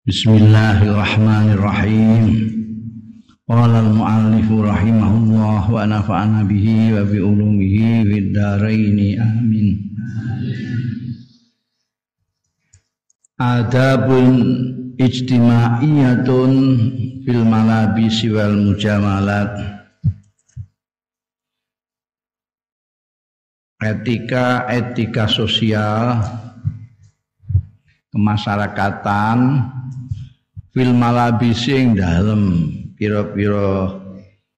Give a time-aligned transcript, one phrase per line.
[0.00, 2.24] Bismillahirrahmanirrahim.
[3.44, 9.76] Qala al-muallif rahimahullah wa nafa'ana bihi wa bi ulumihi fid dharain amin.
[13.36, 14.40] Adabun
[14.96, 16.52] ijtimaiyatun
[17.20, 19.80] fil malabisi wal mujamalat.
[23.80, 26.20] etika etika sosial
[28.10, 29.38] kemasyarakatan
[30.74, 32.42] fil malabisi ing dalem
[32.98, 33.96] pira-pira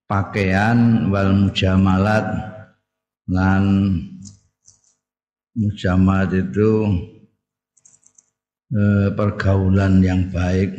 [0.09, 2.24] pakaian wal mujamalat
[3.29, 3.65] lan
[5.57, 6.73] mujamalat itu
[8.73, 10.73] eh, pergaulan yang baik.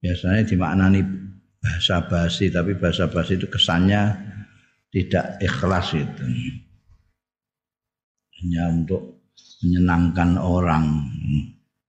[0.00, 1.00] Biasanya dimaknani
[1.58, 4.14] bahasa basi tapi bahasa basi itu kesannya
[4.92, 6.24] tidak ikhlas itu.
[8.36, 9.15] Hanya untuk
[9.62, 11.06] menyenangkan orang.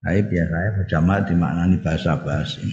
[0.04, 2.64] Tapi biasanya berjamaah dimaknani bahasa basi.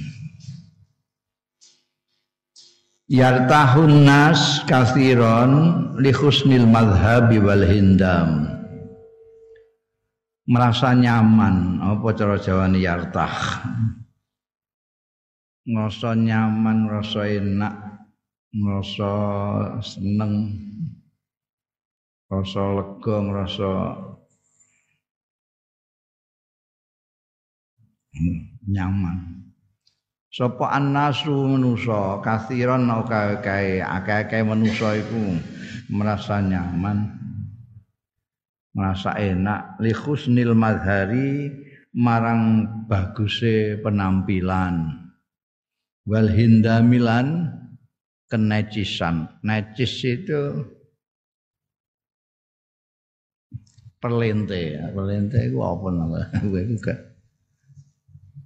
[3.10, 5.52] Yartahun nas kathiron
[5.98, 8.48] li husnil madhabi wal hindam.
[10.44, 13.64] Merasa nyaman, apa cara Jawane yartah.
[15.64, 17.74] Ngerasa nyaman, ngerasa enak,
[18.52, 19.12] ngerasa
[19.82, 20.54] seneng
[22.30, 23.72] rasa lega ngrasa
[28.66, 29.44] nyaman
[30.30, 35.38] sapa annasu manusa kathiran au kae akeh-akeh manusa iku
[35.90, 37.14] merasa nyaman
[38.74, 41.54] merasa enak li husnil madhari
[41.94, 45.06] marang baguse penampilan
[46.10, 47.54] wal hindamilan
[48.26, 50.66] kenecisan necis itu
[54.02, 54.92] perlente ya.
[54.92, 56.28] Perlente itu apa nama?
[56.50, 57.13] Gue juga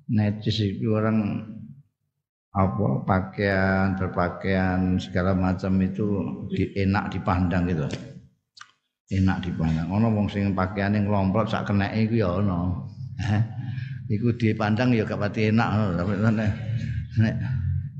[0.08, 1.44] necis itu orang
[2.56, 6.06] apa pakaian berpakaian segala macam itu
[6.50, 7.86] di, enak dipandang gitu.
[9.08, 9.88] Enak dipandang.
[9.88, 12.88] Ono wong sing pakaian yang lomplot sak kena iku ya ono.
[14.08, 16.16] Iku dipandang ya gak pati enak tapi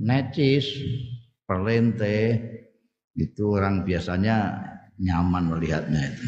[0.00, 0.64] necis
[1.44, 2.40] perlente
[3.12, 4.56] itu orang biasanya
[4.96, 6.26] nyaman melihatnya itu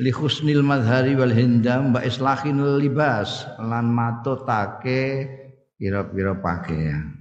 [0.00, 5.28] li husnil madhari wal hindam wa islahin libas lan matotake
[5.76, 7.12] pira-pira pakaian.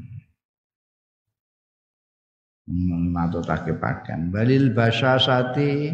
[3.12, 4.32] Matotake pakaian.
[4.32, 5.92] Balil basyasati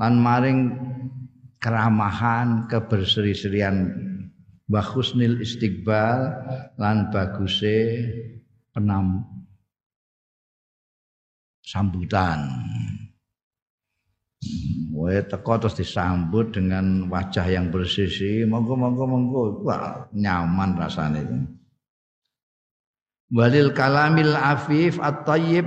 [0.00, 0.60] lan maring
[1.62, 3.94] keramahan keberseri-serian.
[4.66, 6.20] Wa husnil istiqbal
[6.80, 8.02] lan baguse
[8.74, 9.22] penam
[11.62, 12.48] sambutan
[14.94, 21.36] Wae teko terus disambut dengan wajah yang bersisi, monggo monggo monggo, wah nyaman rasanya itu.
[23.34, 25.66] Walil kalamil afif at-tayyib.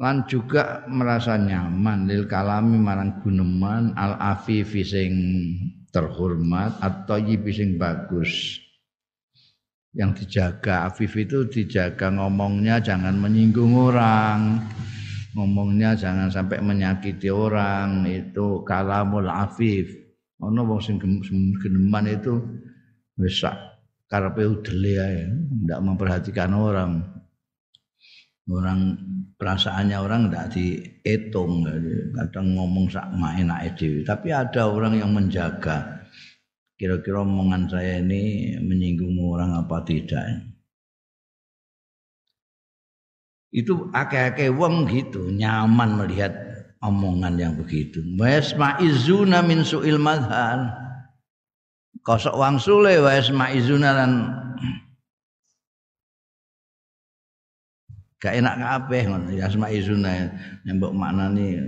[0.00, 2.08] Lan juga merasa nyaman.
[2.08, 3.92] Lil kalami marang guneman.
[3.98, 5.12] Al afif sing
[5.90, 7.18] terhormat atau
[7.50, 8.62] sing bagus.
[9.90, 14.62] Yang dijaga afif itu dijaga ngomongnya jangan menyinggung orang
[15.34, 19.90] ngomongnya jangan sampai menyakiti orang itu kalamul afif.
[20.40, 20.96] Ono wong sing
[21.60, 22.40] geneman itu
[23.20, 23.44] wis
[24.08, 25.20] karepe udele ae
[25.68, 27.04] ndak memperhatikan orang.
[28.50, 28.98] Orang
[29.38, 31.62] perasaannya orang tidak dihitung
[32.18, 34.02] kadang ngomong sak enak dhewe.
[34.02, 36.02] Tapi ada orang yang menjaga.
[36.74, 40.49] Kira-kira omongan saya ini menyinggung orang apa tidak
[43.50, 46.30] itu akeh-akeh wong gitu nyaman melihat
[46.80, 48.00] omongan yang begitu.
[48.16, 50.70] Wasma'izuna min su'il madhan.
[52.00, 54.12] Kosok wang sule wasma'izuna lan
[58.22, 59.28] gak enak kabeh ngono.
[59.34, 60.10] Ya asma'izuna
[60.64, 61.58] yang mbok maknani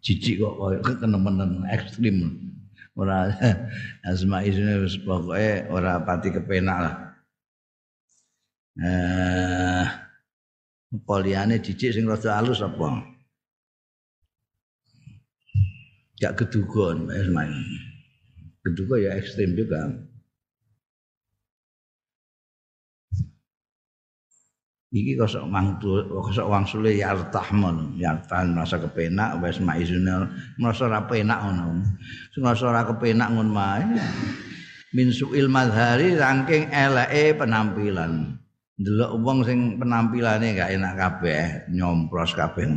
[0.00, 2.40] jijik kok koyo kenemenen ekstrim.
[2.96, 3.28] Ora
[4.10, 6.94] asma'izuna wis pokoke ora pati kepenak lah.
[8.76, 10.05] Eh
[11.04, 13.02] Poliane dijik sing rada alus apa?
[16.16, 17.52] Gak kedugon, wis main.
[18.64, 19.92] Keduga ya ekstrim juga.
[24.96, 30.24] Iki kosok mangtu, kosok wang sule yartahmon, yartan merasa kepenak, wes maizunel,
[30.56, 31.84] merasa ora penak ngono.
[32.40, 33.84] Merasa ora kepenak ngono mae.
[34.96, 38.35] Min suil madhari rangking eleke penampilan.
[38.76, 42.68] Ndelok wong sing penampilane gak enak kabeh nyompros kabeh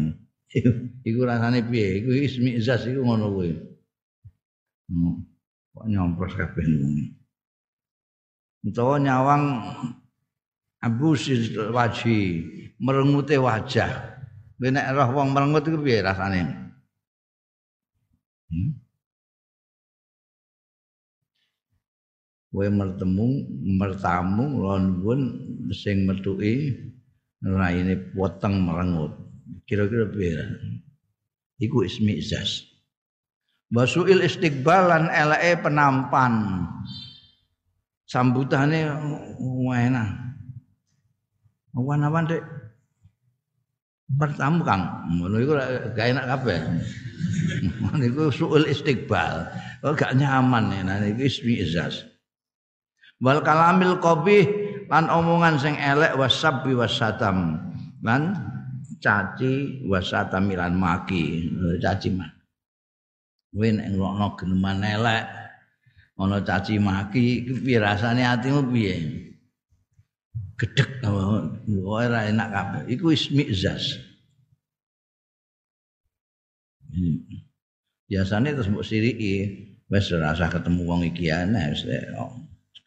[1.07, 3.51] iku rasane piye iku ismi izas iku ngono kuwi
[4.89, 5.15] hmm.
[5.75, 6.95] kok nyompros kabeh wong.
[8.59, 9.43] Utawa nyawang
[10.83, 11.15] abu
[11.71, 12.19] wajhi
[12.79, 13.91] merengute wajah.
[14.59, 16.43] Nek roh wong merengut iku piye rasane?
[18.49, 18.78] Hmm?
[22.49, 23.45] Kowe mertemu
[23.77, 25.21] mertamu lonwun
[25.69, 26.73] sing metuki
[27.45, 29.13] raine poteng merengut.
[29.69, 30.41] Kira-kira piye?
[31.61, 32.65] Iku ismi izas.
[33.69, 36.65] Wasuil istiqbalan eleke penampan
[38.09, 38.89] sambutane
[39.69, 40.09] enak.
[41.77, 42.41] Awan-awan dek
[44.09, 45.05] bertamu Kang.
[45.21, 45.53] Ngono iku
[45.93, 46.59] gak enak kabeh.
[47.77, 49.45] Ngono iku suul istiqbal.
[49.85, 52.09] Oh gak nyaman ya, nah iku ismi izas.
[53.19, 54.47] Wal kalamil qabih
[54.87, 57.59] lan omongan sing elek wasabbi wasatam
[57.99, 58.31] lan
[59.03, 61.51] caci wasatam lan maki.
[61.83, 62.39] Caci maki.
[63.51, 65.23] Kowe nek ngrokno geneman elek.
[66.19, 68.95] Ana caci maki piye rasane atimu piye?
[70.55, 71.03] Gedek
[71.79, 72.81] ora enak kabeh.
[72.91, 73.95] Iku ismi zas
[76.91, 77.23] hmm.
[78.07, 79.67] biasanya terus mbok siriki.
[79.89, 81.81] Wis rasa ketemu wong iki ana wis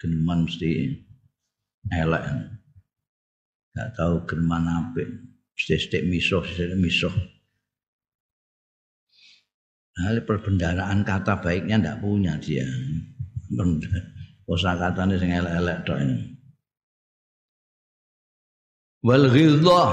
[0.03, 0.99] geneman mesti
[1.95, 2.25] elek.
[3.79, 5.07] Gak tahu geneman apik.
[5.55, 7.09] Sithik miso sithik miso
[9.93, 12.65] Hal perbendaraan kata baiknya ndak punya dia.
[14.49, 16.17] Kosa katanya sing elek-elek tok ini.
[19.05, 19.89] Wal ghildah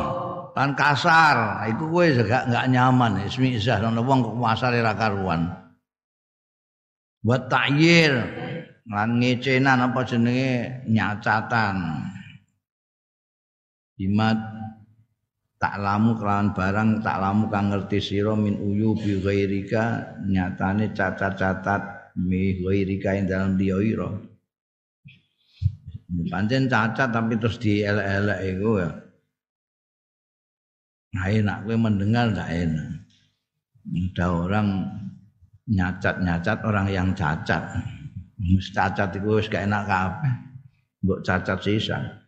[0.55, 3.23] lan kasar, iku kowe gak gak nyaman.
[3.27, 5.51] Ismi izah ana wong kok kasare ra karuan.
[7.23, 8.15] Wa ta'yir
[8.89, 10.81] lan ngecenan apa jenenge?
[10.89, 11.77] Nyacatan.
[14.01, 14.39] Imat
[15.59, 22.15] tak lamu kelawan barang tak lamu kang ngerti sira min uyu bi ghairika nyatane cacat-cacat
[22.15, 24.09] mi ghairika ing dalam dia ira.
[26.31, 28.89] Pancen cacat tapi terus dielek-elek iku ya.
[31.13, 32.87] Nah enak kowe mendengar ndak enak.
[33.89, 34.67] Ada orang
[35.69, 37.98] nyacat-nyacat orang yang cacat
[38.71, 40.33] cacat itu wis gak enak kabeh.
[40.99, 42.19] Mbok cacat sisa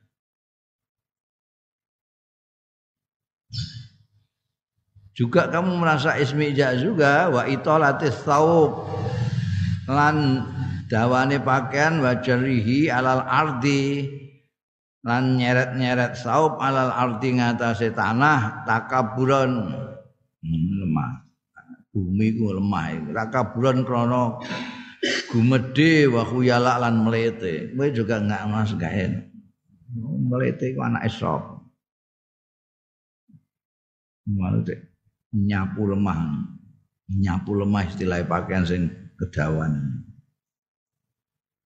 [5.11, 8.87] juga kamu merasa ismi juga wa itolatis saub
[9.91, 10.47] lan
[10.87, 14.17] dawane pakaian wajarihi alal ardi.
[15.01, 19.73] Lan nyeret-nyeret saup alal ardi ngatasé tanah takaburan.
[20.45, 21.25] Hmm, lemah.
[21.89, 24.37] Bumi ku lemah takaburan krana
[25.29, 29.29] gumedhe wa khuyala lan melete kowe juga enggak mas gaen
[30.29, 31.61] melete ku anak esop
[34.29, 34.77] Malte
[35.33, 36.45] nyapu lemah
[37.09, 38.81] nyapu lemah istilah pakaian sing
[39.19, 40.05] kedawan.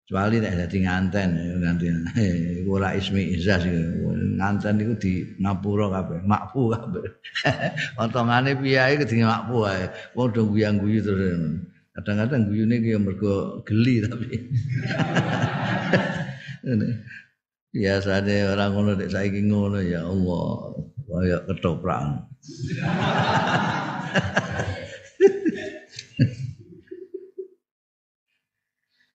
[0.04, 1.30] Kecuali nek dadi nganten
[1.64, 1.86] nganti
[2.74, 7.06] ora ismi izas nganten iku di ngapura kabeh, makfu kabeh.
[7.96, 9.88] Potongane piyae kedine makfu ae.
[10.18, 11.40] Wong do guyang-guyu terus.
[11.92, 14.32] Kadang-kadang guyune ki mergo geli tapi.
[17.72, 20.76] Biasanya orang ngono nek saiki ngono ya Allah,
[21.08, 22.28] kaya ketoprak.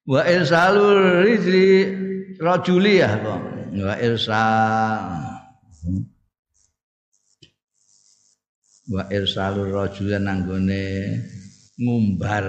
[0.07, 1.91] wa irsalul rijli
[2.39, 3.43] rajuli ya kok
[3.75, 5.03] wa irsal
[8.87, 10.87] wa irsalul rajuli nanggone
[11.77, 12.45] ngumbar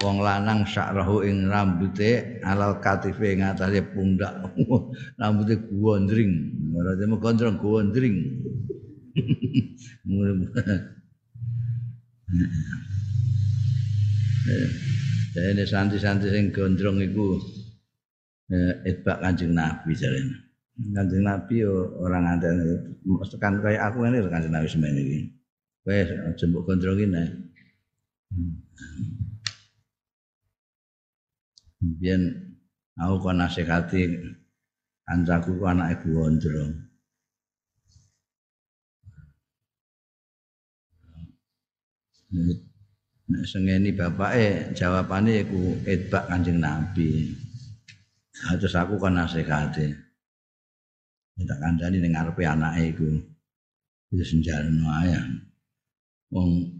[0.00, 4.32] wong lanang sakrahu ing rambute alal katife ing atase pundak
[5.20, 6.32] rambute gondring
[6.96, 8.16] demo gondrong gondring
[15.34, 17.36] Jadi santri-santri sing gondrong iku
[18.50, 20.36] eh, itbak Kanjeng Nabi jarene.
[20.94, 22.56] Kanjeng Nabi yo orang nganten
[23.28, 25.18] tekan kaya aku ini Kanjeng Nabi semen iki.
[25.84, 27.49] Kowe aja mbok ae.
[31.80, 32.22] Biyen
[33.00, 34.06] aku kon nasihati
[35.08, 36.72] kancaku ku anake gondrong.
[43.30, 47.34] Nek sengeni bapake jawabane iku itbak Kanjeng Nabi.
[48.30, 49.90] Terus aku kan nasihate.
[51.40, 53.10] Tak kandhani ning ngarepe anake iku.
[54.14, 55.14] Wis senjalno ae.
[56.30, 56.79] Wong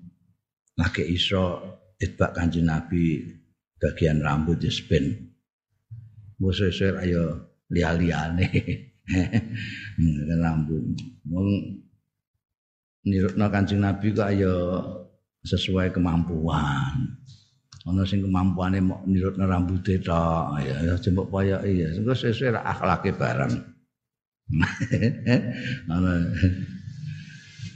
[0.81, 1.61] lagi iso
[2.01, 3.21] itbak Kanjeng Nabi
[3.77, 5.13] bagian rambut di spin.
[6.41, 8.49] Bosesir ayo liya-liyane.
[10.41, 10.81] rambut.
[11.29, 11.49] Wong
[13.05, 14.55] nirutna Kanjeng Nabi kok ayo
[15.45, 17.21] sesuai kemampuan.
[17.89, 22.61] ana sing kemampuane mau nirutna rambuté tok ya ya jembok poyoki ya engko sesuk ra
[22.61, 23.57] akhlake barang
[25.95, 26.13] ana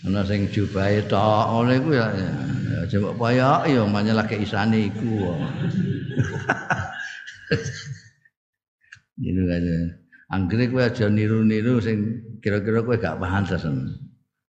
[0.05, 2.07] ana sing jubahe tok ngono iku ya
[2.89, 5.13] jembok poyoki ya manya lagi isane iku
[9.15, 9.63] Gitu kan.
[10.33, 11.99] Anggere kowe aja niru-niru sing
[12.43, 13.63] kira-kira kowe gak pantes.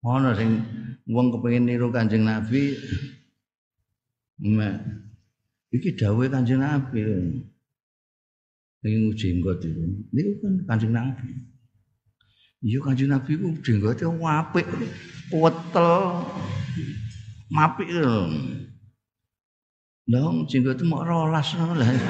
[0.05, 0.61] Ono sing
[1.09, 2.77] wong kepengin niru Kanjeng Nabi
[5.73, 7.01] iki dawuhe Kanjeng Nabi.
[8.81, 9.81] Ning jenggot itu.
[10.13, 11.29] Niku kan Kanjeng Nabi.
[12.61, 14.69] Iya Kanjeng Nabi ku jenggote apik,
[15.35, 16.27] wetel,
[17.51, 18.21] lho.
[20.11, 21.87] Lah jenggot mau rolas ngono lah.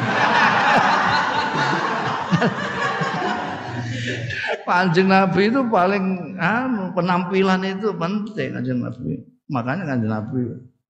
[4.71, 9.19] Kanjeng Nabi itu paling anu penampilan itu penting Kanjeng Nabi.
[9.51, 10.41] Makanya Kanjeng Nabi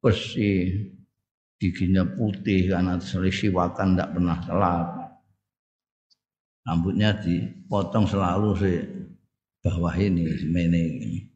[0.05, 0.93] bersih,
[1.57, 4.89] giginya putih karena selisiwakan tidak pernah telat.
[6.69, 8.79] Rambutnya dipotong selalu sih
[9.65, 11.30] bawah ini semene ini.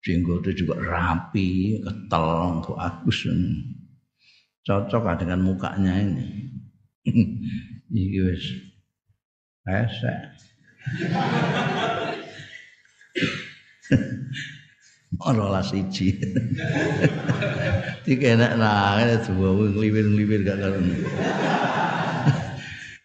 [0.00, 2.24] Itu juga rapi, ketel
[2.60, 3.28] untuk agus.
[4.64, 6.48] Cocok dengan mukanya ini.
[7.90, 8.44] Iki wis
[9.66, 10.18] esek.
[15.20, 16.14] Ora lah siji.
[18.06, 20.78] Tiga enak lah, dua ngliwir-ngliwir gak karo.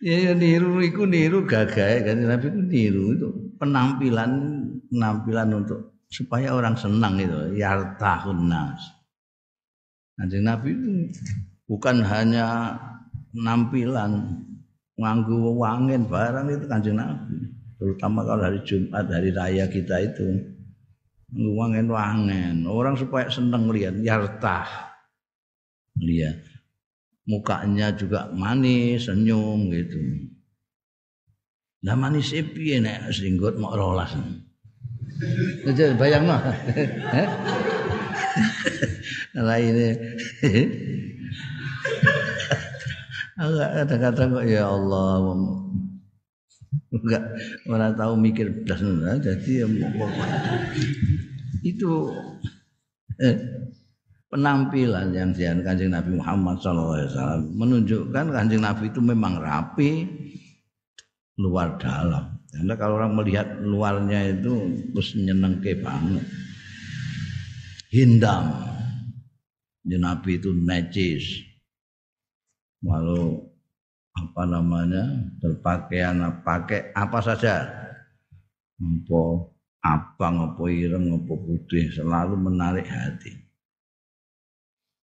[0.06, 4.32] Ya, ya niru iku niru gagah kan Nabi itu niru itu penampilan
[4.94, 8.80] penampilan untuk supaya orang senang itu yartahun nas.
[10.16, 11.12] Kanjeng Nabi itu
[11.68, 12.72] bukan hanya
[13.36, 14.40] penampilan
[14.96, 17.36] nganggu wangin barang itu kanjeng Nabi.
[17.76, 20.40] Terutama kalau hari Jumat hari raya kita itu
[21.36, 24.96] wangin wangen orang supaya seneng lihat yartah
[26.00, 26.40] lihat
[27.28, 30.00] mukanya juga manis senyum gitu.
[31.84, 34.16] Lah manis piye nek singgot mau rolas
[35.98, 36.42] bayang mah
[39.46, 39.96] lah ini.
[43.36, 45.36] Kadang-kadang kok ya Allah
[46.96, 47.24] enggak
[47.68, 48.80] orang tahu mikir belas
[49.20, 49.68] jadi ya
[51.66, 51.92] itu
[53.20, 53.36] eh,
[54.32, 60.08] penampilan yang dian kanjeng Nabi Muhammad SAW menunjukkan kanjeng Nabi itu memang rapi
[61.36, 65.12] luar dalam karena kalau orang melihat luarnya itu terus
[65.60, 66.24] ke banget.
[67.92, 68.48] Hindam
[69.86, 71.44] Nabi itu najis
[72.82, 73.44] walau
[74.16, 75.04] apa namanya
[75.44, 77.56] berpakaian pakai apa saja.
[78.76, 79.22] Apa
[79.84, 83.36] abang apa ireng apa putih selalu menarik hati.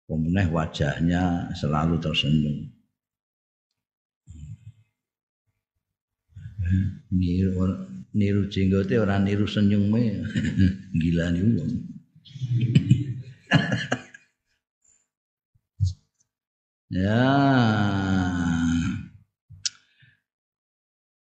[0.06, 2.71] Kemudian wajahnya selalu tersenyum
[7.12, 7.52] niru
[8.12, 10.20] niru jenggote orang niru senyumnya
[11.00, 11.42] gila nih
[16.92, 17.24] Ya.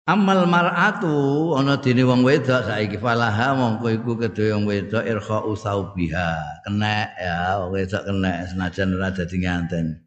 [0.05, 6.61] Amal mar'atu ana dene wong wedok saiki falaha mongko iku kedhe wong wedok irkha usaubiha.
[6.61, 9.97] Kena ya wong wedok kena senajan ora dadi nganten.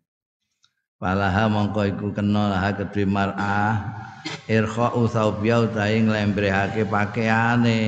[1.02, 3.74] Falaha mongko iku kena lah kedhe mar'ah
[4.50, 7.80] irkha usaubiha utahe nglembrehake pakaiane.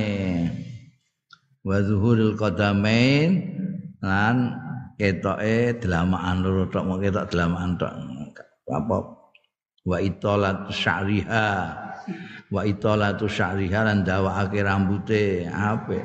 [1.63, 3.55] Wa zuhurul qadamain
[4.03, 4.59] lan
[4.99, 7.93] ketoke delamaan loro tok mau ketok delamaan tok.
[8.67, 8.97] Apa?
[9.83, 11.49] Wa italat syariha.
[12.51, 15.47] Wa italatu syariha lan dawake rambute.
[15.47, 16.03] Apik.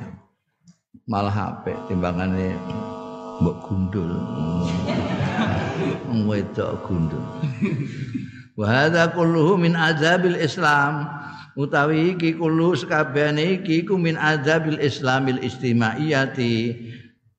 [1.09, 2.55] Malah apik timbangane
[3.43, 4.13] mbok gundul.
[6.27, 7.23] Wedok gundul
[8.59, 11.07] wa kulluhu min azabil islam
[11.55, 16.75] utawi iki kullu sakabehane iki ku min azabil islamil istimaiyati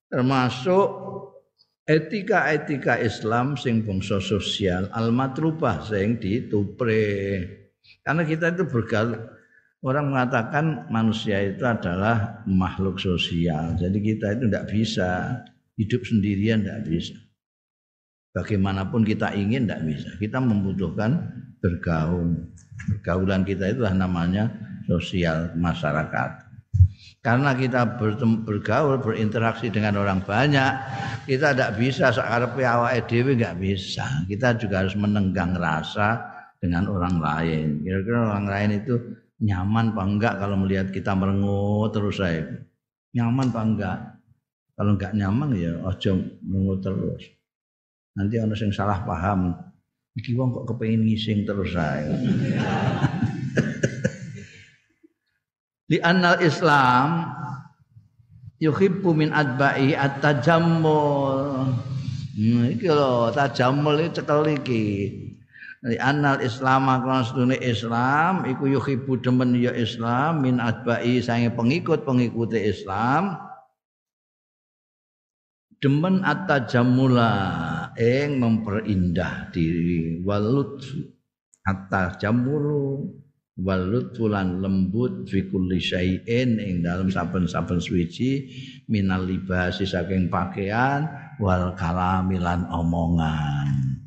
[0.07, 0.87] termasuk
[1.89, 7.41] etika-etika Islam sing bangsa sosial al-matrubah sing ditupre.
[8.05, 9.17] Karena kita itu bergaul
[9.81, 13.73] orang mengatakan manusia itu adalah makhluk sosial.
[13.81, 15.09] Jadi kita itu tidak bisa
[15.81, 17.17] hidup sendirian tidak bisa.
[18.29, 20.09] Bagaimanapun kita ingin tidak bisa.
[20.21, 21.17] Kita membutuhkan
[21.59, 22.37] bergaul.
[22.89, 24.53] Pergaulan kita itu namanya
[24.85, 26.49] sosial masyarakat.
[27.19, 27.99] Karena kita
[28.47, 30.71] bergaul, berinteraksi dengan orang banyak,
[31.27, 34.07] kita tidak bisa sakarepe awake dhewe nggak bisa.
[34.23, 36.23] Kita juga harus menenggang rasa
[36.63, 37.67] dengan orang lain.
[37.83, 38.95] Kira-kira orang lain itu
[39.43, 42.43] nyaman apa enggak kalau melihat kita merengut terus saya.
[43.11, 43.97] Nyaman apa enggak?
[44.79, 47.23] Kalau enggak nyaman ya ojo merengut terus.
[48.19, 49.55] Nanti ana sing salah paham.
[50.19, 52.03] Iki wong kok kepengin ngising terus ae.
[55.89, 57.31] Di annal Islam
[58.59, 61.71] yuhibbu min adba'i at-tajammul.
[62.35, 64.87] Hmm, iki lho, tajammul iki cekel iki.
[65.79, 66.91] Di annal Islam
[67.23, 73.39] sedune Islam iku yuhibbu demen ya Islam min adba'i sange pengikut-pengikut Islam
[75.79, 77.31] demen at-tajammula
[77.99, 80.79] ing memperindah diri walut
[81.67, 83.11] at-tajammulu
[83.59, 88.47] walut lan lembut fi kulli syai'in dalam saben-saben suci
[88.87, 91.05] minal libasi saking pakaian
[91.43, 93.99] wal kalamilan omongan.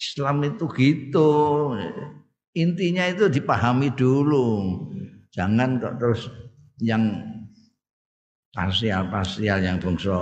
[0.00, 1.30] Islam itu gitu.
[2.56, 4.80] Intinya itu dipahami dulu.
[5.30, 6.22] Jangan kok terus
[6.80, 7.20] yang
[8.56, 10.16] parsial-parsial yang bangsa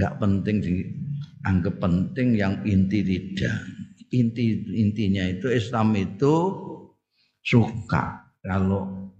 [0.00, 3.60] nggak penting dianggap penting yang inti tidak.
[4.10, 6.34] Inti intinya itu Islam itu
[7.44, 8.32] suka.
[8.40, 9.12] Kalau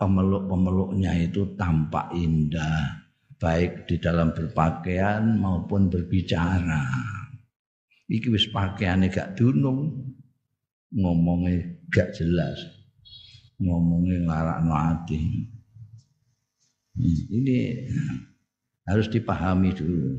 [0.00, 3.04] pemeluk-pemeluknya itu tampak indah
[3.36, 6.88] baik di dalam berpakaian maupun berbicara.
[8.08, 9.92] Iki wis pakaiane gak dunung.
[10.96, 11.60] Ngomongnya
[11.92, 12.56] gak jelas.
[13.60, 15.20] Ngomongnya ngarakno ati.
[16.96, 17.84] Hmm, ini
[18.86, 20.16] harus dipahami dulu.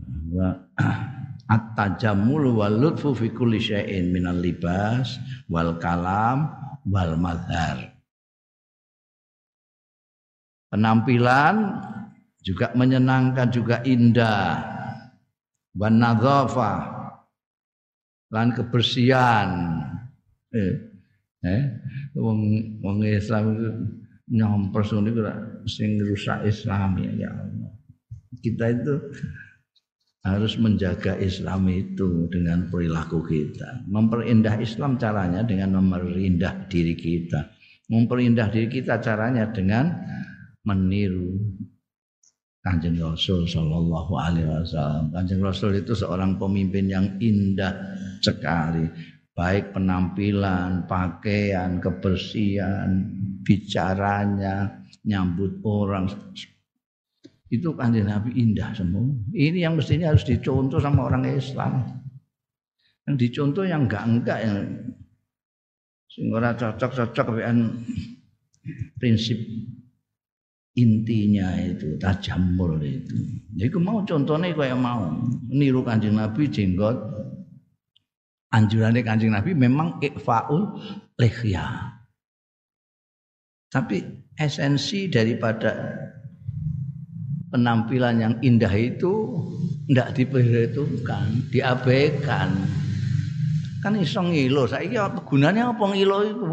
[0.00, 0.48] Bahwa
[1.54, 5.18] at-tajammul wal lutfu fi kulli syai'in minal libas
[5.50, 6.50] wal kalam
[6.86, 7.90] wal madhar
[10.70, 11.82] penampilan
[12.40, 14.64] juga menyenangkan juga indah.
[15.76, 16.88] Wan nadhafa
[18.32, 19.78] lan kebersihan.
[20.50, 20.74] Eh
[21.46, 21.62] eh
[22.18, 22.40] wong
[22.82, 23.68] wong Islam itu
[24.34, 25.22] nyompros niku
[25.66, 27.70] sing rusak Islam ya, ya Allah.
[28.40, 28.94] Kita itu
[30.20, 33.88] harus menjaga Islam itu dengan perilaku kita.
[33.88, 37.48] Memperindah Islam caranya dengan memperindah diri kita.
[37.88, 39.90] Memperindah diri kita caranya dengan
[40.64, 41.40] meniru
[42.60, 45.16] Kanjeng Rasul Shallallahu Alaihi Wasallam.
[45.16, 47.72] Kanjeng Rasul itu seorang pemimpin yang indah
[48.20, 48.84] sekali,
[49.32, 53.08] baik penampilan, pakaian, kebersihan,
[53.40, 56.08] bicaranya, nyambut orang.
[57.50, 59.10] Itu kanjeng Nabi indah semua.
[59.34, 61.82] Ini yang mestinya harus dicontoh sama orang Islam.
[63.08, 64.56] Yang dicontoh yang enggak-enggak yang
[66.10, 67.70] sehingga cocok-cocok dengan
[68.98, 69.38] prinsip
[70.74, 73.14] intinya itu tajamul itu.
[73.54, 75.10] Jadi mau contohnya kayak mau
[75.50, 76.98] niru kanjeng Nabi jenggot
[78.50, 80.78] anjurannya kanjeng Nabi memang ikfaul
[81.18, 81.94] lihya.
[83.70, 84.02] Tapi
[84.38, 85.96] esensi daripada
[87.50, 89.34] penampilan yang indah itu
[89.90, 92.54] tidak diperhitungkan, diabaikan.
[93.82, 94.94] Kan iso ngilo, saiki
[95.26, 96.50] gunanya apa ngilo itu?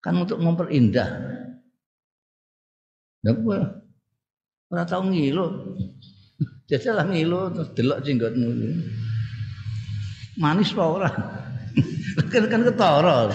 [0.00, 1.10] Kan untuk memperindah.
[3.20, 3.84] Ya apa?
[4.72, 5.76] Ora tau ngilo.
[6.70, 8.48] Jajal ngilo terus delok jenggotmu.
[10.40, 11.10] Manis apa ora?
[12.32, 13.28] kan kan ketara.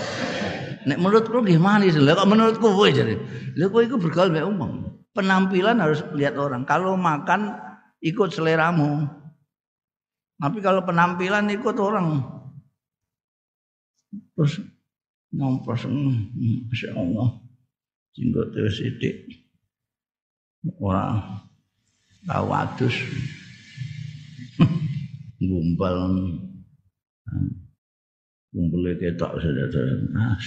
[0.86, 1.98] Nek menurutku nggih manis.
[1.98, 3.17] Lah kok menurutku kowe jadi.
[3.58, 5.02] Lah kowe iku bergaul mek umum.
[5.17, 6.63] Penampilan harus lihat orang.
[6.63, 7.58] Kalau makan
[8.06, 9.10] ikut seleramu.
[10.38, 12.21] Tapi kalau penampilan ikut orang.
[14.38, 14.62] Terus
[15.34, 17.41] ngompos hmm, Masya Allah.
[18.13, 19.26] Jenggot terus sidik.
[20.78, 21.41] Orang
[22.30, 22.95] tahu adus.
[25.45, 25.98] Gumpal
[28.56, 29.84] kumpule ketok saudara
[30.15, 30.39] ah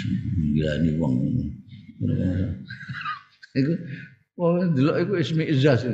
[0.57, 1.15] gilani wong.
[3.53, 3.73] Iku
[4.41, 5.85] wong delok iku ismi izaz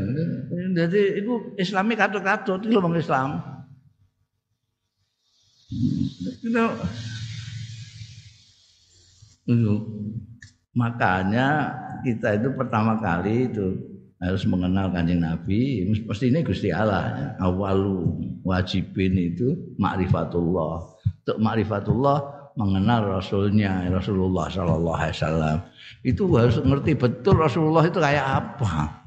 [0.79, 3.43] dadi iku islami katut-katut iki lho wong Islam.
[9.51, 9.75] Itu
[10.79, 11.75] makanya
[12.07, 13.75] kita itu pertama kali itu
[14.23, 20.94] harus mengenal kanjeng Nabi pasti ini Gusti Allah awalu wajibin itu makrifatullah
[21.25, 22.19] untuk makrifatullah
[22.55, 25.57] mengenal rasulnya Rasulullah Shallallahu Alaihi Wasallam
[26.07, 29.03] itu harus ngerti betul Rasulullah itu kayak apa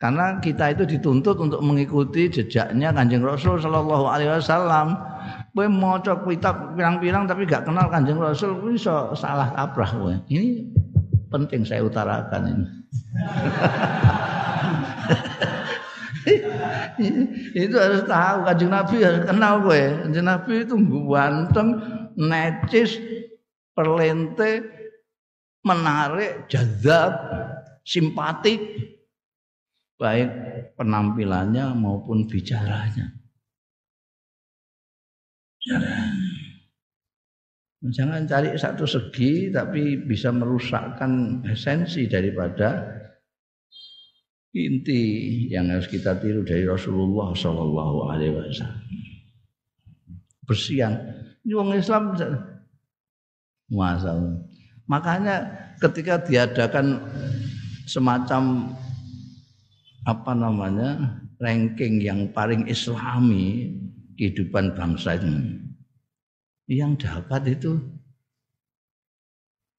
[0.00, 5.12] karena kita itu dituntut untuk mengikuti jejaknya kanjeng Rasul Shallallahu Alaihi Wasallam
[5.52, 10.14] Kowe maca kitab pirang-pirang tapi gak kenal Kanjeng Rasul kuwi iso salah kaprah kowe.
[10.32, 10.64] Ini
[11.28, 12.66] penting saya utarakan ini.
[17.56, 20.74] itu harus tahu kanjeng Nabi harus kenal gue kanjeng Nabi itu
[21.10, 21.68] ganteng
[22.14, 23.00] necis
[23.74, 24.62] perlente
[25.62, 27.14] menarik jazab
[27.82, 28.58] simpatik
[30.02, 30.30] baik
[30.74, 33.14] penampilannya maupun bicaranya.
[37.82, 43.01] Jangan cari satu segi tapi bisa merusakkan esensi daripada
[44.52, 45.00] inti
[45.48, 48.80] yang harus kita tiru dari Rasulullah Shallallahu Alaihi Wasallam.
[50.44, 50.92] Bersihan,
[51.44, 52.02] ini orang Islam
[53.72, 54.36] masalah.
[54.84, 55.36] Makanya
[55.80, 57.00] ketika diadakan
[57.88, 58.76] semacam
[60.04, 63.72] apa namanya ranking yang paling Islami
[64.18, 65.62] kehidupan bangsa ini
[66.70, 67.78] yang dapat itu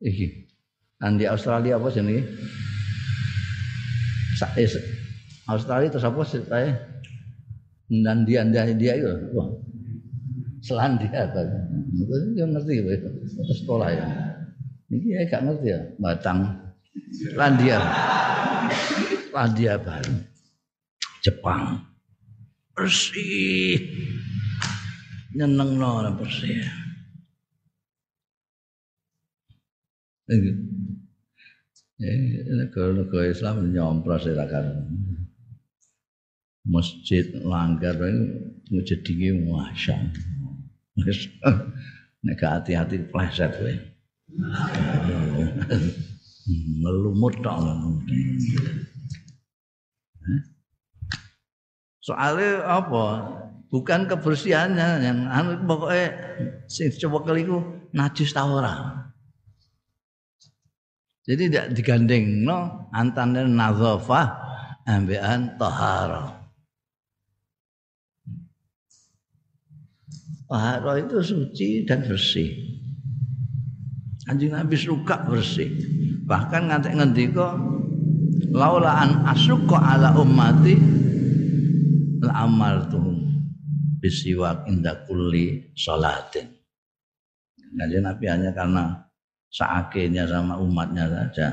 [0.03, 0.47] iki
[0.99, 2.03] di Australia apa sih
[5.49, 6.41] Australia terus apa sih
[8.01, 9.09] dan dia dia dia itu.
[9.35, 9.49] Wah.
[10.63, 13.09] Selandia apa itu yang ngerti itu
[13.67, 14.07] sekolah ya.
[14.87, 15.79] Ini ya gak ngerti ya.
[15.99, 16.39] Batang.
[17.11, 17.77] Selandia
[19.27, 20.15] Selandia baru
[21.19, 21.83] Jepang.
[22.73, 23.77] Bersih
[25.33, 26.63] nyeneng orang bersih
[32.03, 34.63] Negara-negara Islam nyompros ora.
[36.63, 39.95] Masjid langgar itu jadi masya.
[42.23, 43.73] Nek hati-hati pleset kowe.
[46.79, 47.59] Ngelumut tok.
[52.03, 53.05] Soalnya apa?
[53.71, 56.07] Bukan kebersihannya yang anu pokoknya
[56.69, 57.63] sing coba kali ku
[57.95, 59.07] najis ta ora.
[61.23, 64.27] Jadi tidak digandeng no antara nazafah
[64.83, 66.43] ambean tahara.
[70.51, 72.51] Tahara itu suci dan bersih.
[74.27, 75.71] Anjing Nabi suka bersih.
[76.27, 77.55] Bahkan nganti ngendika
[78.51, 80.75] laula an asyqa ala ummati
[82.23, 83.23] la amartuhum
[84.03, 86.51] bisiwak inda kulli salatin.
[87.73, 89.02] Jadi Nabi hanya karena
[89.53, 91.47] seakenya sama umatnya saja.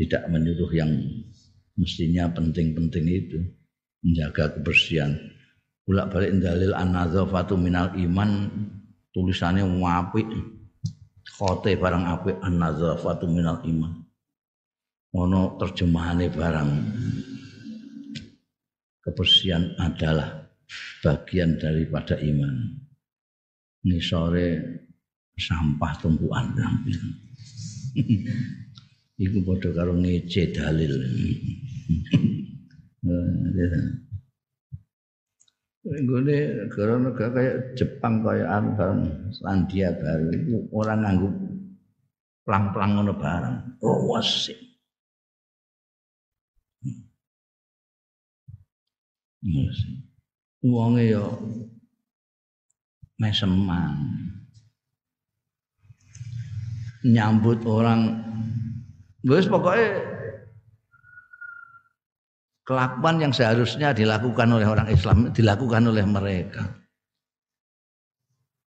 [0.00, 0.88] Tidak menyuruh yang
[1.76, 3.38] mestinya penting-penting itu.
[4.00, 5.12] Menjaga kebersihan.
[5.84, 6.96] Bolak balik dalil an
[7.60, 8.30] minal iman
[9.12, 10.24] tulisannya apik.
[11.36, 12.56] Khote barang apik an
[13.28, 13.92] minal iman.
[15.20, 16.70] Ono terjemahane barang.
[19.04, 20.48] Kebersihan adalah
[21.04, 22.54] bagian daripada iman.
[23.80, 24.46] Ini sore
[25.40, 27.00] sampah tumpuan rampil.
[29.24, 30.92] Iku padha karo ngece dalil.
[35.80, 39.00] Nggone negara-negara kayak Jepang kayak Arab
[39.32, 41.28] Selandia Baru itu orang nganggu
[42.44, 43.56] plang-plang ngono barang.
[43.80, 44.60] Oh wasik.
[50.60, 51.24] Wonge yo
[53.16, 53.96] meseman
[57.04, 58.20] nyambut orang
[59.20, 60.00] Wes pokoknya
[62.64, 66.80] kelakuan yang seharusnya dilakukan oleh orang Islam dilakukan oleh mereka.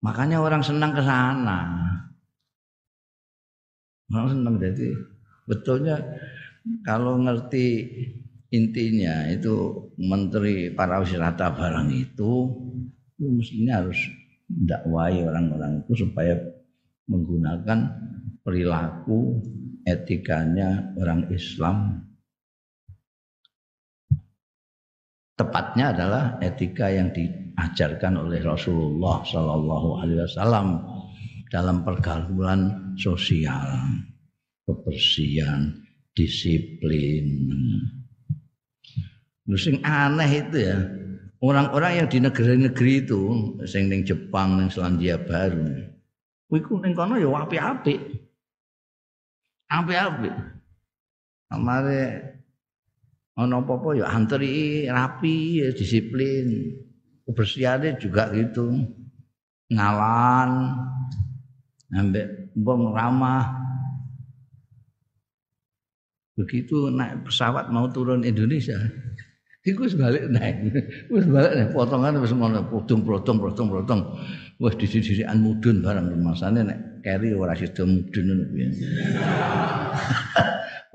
[0.00, 1.60] Makanya orang senang ke sana.
[4.10, 4.90] Orang senang jadi
[5.46, 6.02] betulnya
[6.82, 7.86] kalau ngerti
[8.50, 12.32] intinya itu menteri para wisata barang itu,
[13.14, 14.00] itu mestinya harus
[14.50, 16.34] dakwai orang-orang itu supaya
[17.06, 17.78] menggunakan
[18.50, 19.38] perilaku
[19.86, 22.02] etikanya orang Islam
[25.38, 30.82] tepatnya adalah etika yang diajarkan oleh Rasulullah Shallallahu Alaihi Wasallam
[31.46, 33.70] dalam pergaulan sosial,
[34.66, 35.70] kebersihan,
[36.18, 37.26] disiplin.
[39.54, 40.78] Sing aneh itu ya,
[41.38, 43.22] orang-orang yang di negeri-negeri itu,
[43.66, 45.90] sing ning Jepang, ning Selandia Baru,
[46.50, 48.19] Wiku ning kono ya apik-apik.
[49.70, 50.34] Apik-apik.
[51.50, 52.02] Amare
[53.38, 56.74] ana apa-apa ya antri rapi, ya disiplin.
[57.24, 58.66] Kebersihannya juga gitu.
[59.70, 60.50] Ngawan.
[61.94, 63.60] Ambek wong ramah.
[66.38, 68.78] Begitu naik pesawat mau turun Indonesia,
[69.60, 70.72] Iku wis balik naik.
[71.12, 74.00] Wis balik naik potongan wis ngono potong potong potong potong.
[74.56, 78.68] Wis disi-disikan mudun barang masane nek keri ora sida mudun ngono piye.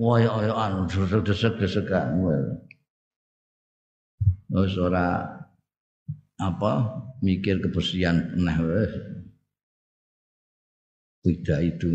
[0.01, 0.89] Woyo-woyoan
[1.29, 2.07] desek-desekan.
[4.49, 5.29] Wis ora
[6.41, 6.71] apa
[7.21, 8.93] mikir kebersihan nah wis.
[11.21, 11.89] Tidak itu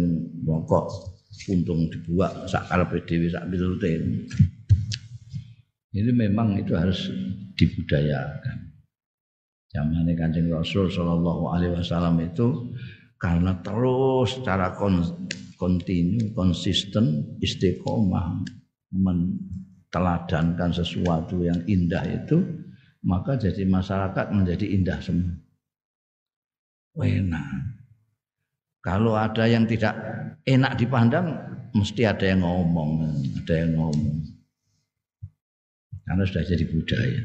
[0.47, 0.87] mongkok
[1.51, 3.91] untung dibuat karepe dhewe sak pitulute.
[5.91, 7.11] Ini memang itu harus
[7.59, 8.71] dibudayakan.
[9.71, 12.71] Zaman Kanjeng Rasul Shallallahu Alaihi Wasallam itu
[13.19, 14.75] karena terus secara
[15.59, 18.43] kontinu, konsisten, istiqomah
[18.91, 22.39] menteladankan sesuatu yang indah itu,
[23.03, 25.35] maka jadi masyarakat menjadi indah semua.
[26.99, 27.47] Enak.
[28.83, 29.95] Kalau ada yang tidak
[30.47, 31.35] enak dipandang,
[31.75, 32.91] mesti ada yang ngomong,
[33.43, 34.30] ada yang ngomong
[36.11, 37.23] karena sudah jadi budaya.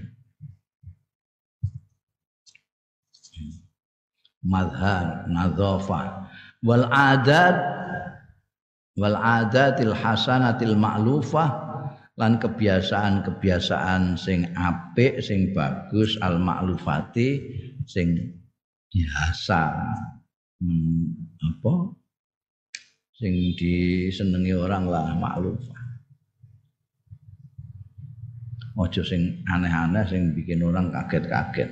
[4.45, 6.29] Madhar, nadhafah,
[6.61, 7.57] wal adat
[8.93, 11.49] wal adatil hasanatil ma'lufah
[12.21, 17.41] lan kebiasaan-kebiasaan sing apik, sing bagus al ma'lufati
[17.89, 18.37] sing
[18.93, 19.81] biasa.
[20.61, 21.09] Hmm,
[21.41, 21.89] apa?
[23.17, 25.84] Sing disenengi orang lah maklufah
[28.75, 31.71] Ojo sing aneh-aneh sing bikin orang kaget-kaget.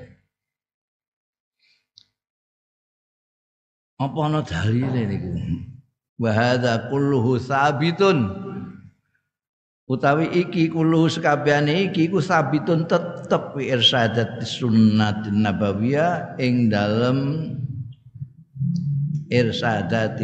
[3.99, 5.35] Apa ana dalile niku?
[6.15, 8.31] Wa hadza kulluhu sabitun.
[9.83, 17.51] Utawi iki kulluhu sekabehane iki ku sabitun tetep wi irsadat sunnat nabawiyah ing dalem
[19.27, 20.23] irsadat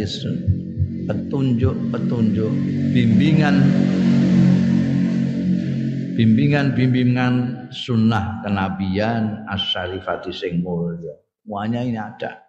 [1.11, 2.53] petunjuk-petunjuk
[2.95, 3.59] bimbingan
[6.19, 7.33] bimbingan-bimbingan
[7.71, 11.15] sunnah kenabian as-syarifati sing mulya.
[11.39, 12.43] Semuanya ini ada.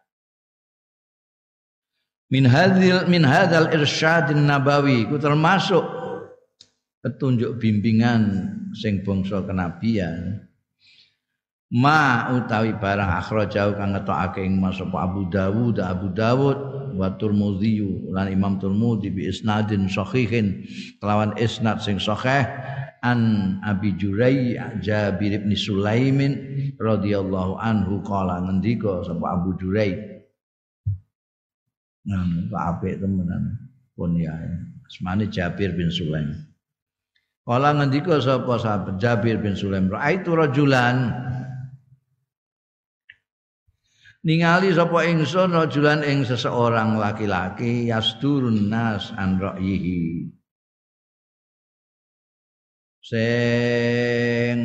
[2.34, 5.86] Min hadil min hadal irsyadin nabawi ku termasuk
[6.98, 10.46] petunjuk bimbingan sing bangsa kenabian
[11.70, 16.58] ma utawi barang akhrajau kang ngetokake ing masapa Abu Dawud Abu Dawud
[16.98, 20.66] wa Tirmidzi lan Imam Tirmidzi bi isnadin sahihin
[20.98, 22.46] kelawan isnad sing sahih
[23.02, 26.32] an Abi Jurai Jabir bin Sulaimin
[26.76, 30.10] radhiyallahu anhu qala ngendika sapa Abu Jurai
[32.00, 33.60] Nah, kok apik temenan
[33.92, 34.32] pun ya.
[34.88, 36.32] Asmane Jabir bin Sulaim.
[37.44, 41.12] Kala ngendika sapa sahabat Jabir bin Sulaim, "Ra'aitu rajulan"
[44.24, 50.28] ningali sapa ingsun rajulan ing seseorang laki-laki yasturun nas an ra'yihi
[53.00, 54.56] sing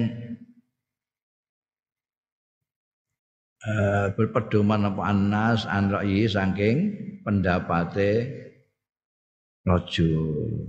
[3.63, 6.77] uh, berpedoman apa anas anrai saking
[7.23, 8.43] pendapate
[9.65, 10.67] rajul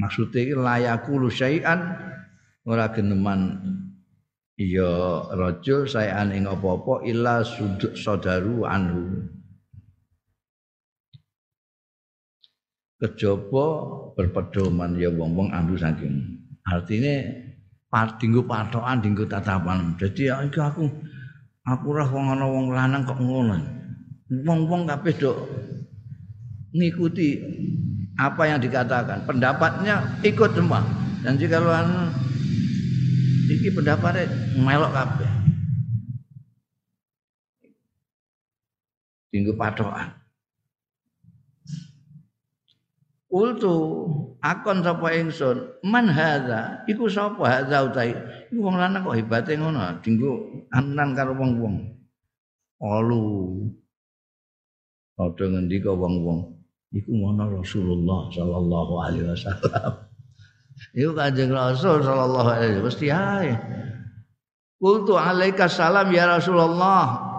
[0.00, 1.94] maksudnya layaku syai'an
[2.66, 3.60] ora geneman
[4.58, 7.42] iya rajul sayan ing apa-apa illa
[7.94, 9.33] sadaru anhu
[13.04, 13.64] kejaba
[14.16, 16.40] berpedoman ya wong-wong andu saking.
[16.64, 17.20] Artinya
[18.16, 19.92] dinggo patokan dinggo tatapan.
[20.00, 20.88] Jadi ya iki aku
[21.68, 23.60] aku ora wong ana wong lanang kok ngono.
[24.48, 25.36] Wong-wong kabeh do
[26.72, 27.44] ngikuti
[28.16, 29.28] apa yang dikatakan.
[29.28, 30.80] Pendapatnya ikut semua.
[31.20, 32.08] Dan jika lu anu
[33.52, 35.30] iki pendapatnya melok kabeh.
[39.28, 40.23] Dinggo patokan
[43.34, 44.06] Ultu
[44.38, 46.86] akon sapa ingsun man hadza?
[46.86, 48.14] Iku sapa hadza utai?
[48.54, 49.98] Iku wong lanang kok hebate ngono?
[49.98, 51.82] Dinggo anan karo wong-wong.
[52.78, 53.22] Alu
[55.18, 56.62] Padha ngendika wong-wong?
[56.94, 59.92] Iku ngono Rasulullah sallallahu alaihi wasallam.
[60.98, 62.86] Iku Kanjeng Rasul sallallahu alaihi wasallam.
[62.86, 63.50] Mesti ae.
[64.78, 67.34] Qultu alaika salam ya Rasulullah.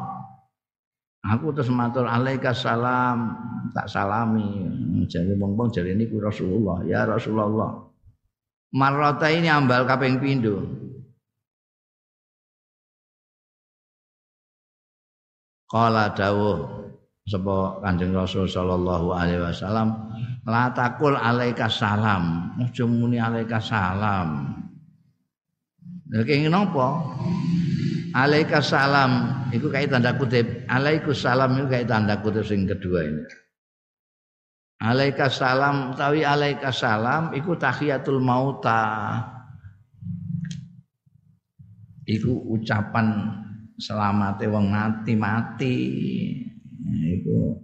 [1.24, 3.34] Aku terus matur alaika salam,
[3.74, 4.68] tak salami.
[5.08, 7.86] Jadi wong-wong jadi ini ku Rasulullah, ya Rasulullah.
[8.76, 10.62] Marrata ini ambal kaping pindho.
[15.66, 16.86] Qala dawuh
[17.26, 20.14] sapa Kanjeng Rasul sallallahu alaihi wasallam,
[20.46, 22.54] la takul alaika salam.
[22.62, 24.62] Aja muni alaika salam.
[26.12, 27.02] Lha kenging napa?
[28.16, 33.24] alaika salam iku kayak tanda kutip alaikus salam itu kayak tanda kutip sing kedua ini
[34.82, 39.22] alaika salam tawi alaika salam iku tahiyatul mauta
[42.08, 43.40] iku ucapan
[43.80, 45.76] selamate wong mati mati
[47.16, 47.60] iku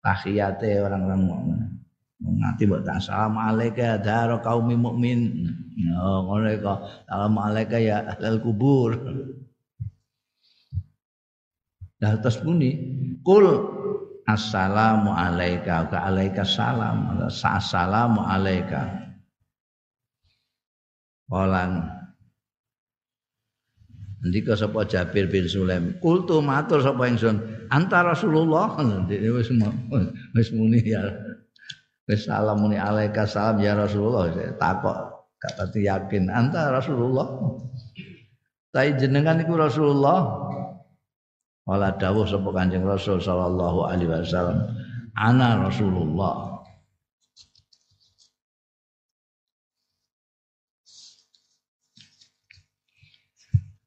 [0.00, 1.76] tahiyate orang-orang mukmin
[2.16, 5.52] Ngati mbok tak salam alaika daro kaum mukmin.
[5.76, 6.78] Ya ngono kok.
[7.04, 8.90] Salam alaika ya ahlul kubur.
[12.00, 12.72] Dah terus muni
[13.20, 13.75] kul
[14.26, 19.06] assalamu alaika ka alaika salam assalamu alaika
[21.26, 21.82] Olan
[24.26, 27.38] Ndika sapa Jabir bin Sulaim, kultu matur sapa ingsun,
[27.70, 28.74] anta Rasulullah.
[29.06, 31.14] Dene wis muni ya.
[32.10, 34.30] Wis salam muni alaika salam ya Rasulullah.
[34.58, 34.98] Takok
[35.38, 37.26] gak pati yakin anta Rasulullah.
[38.74, 40.50] Tai jenengan iku Rasulullah.
[41.66, 44.70] Wala dawuh sapa Kanjeng Rasul sallallahu alaihi wasallam,
[45.18, 46.56] ana Rasulullah.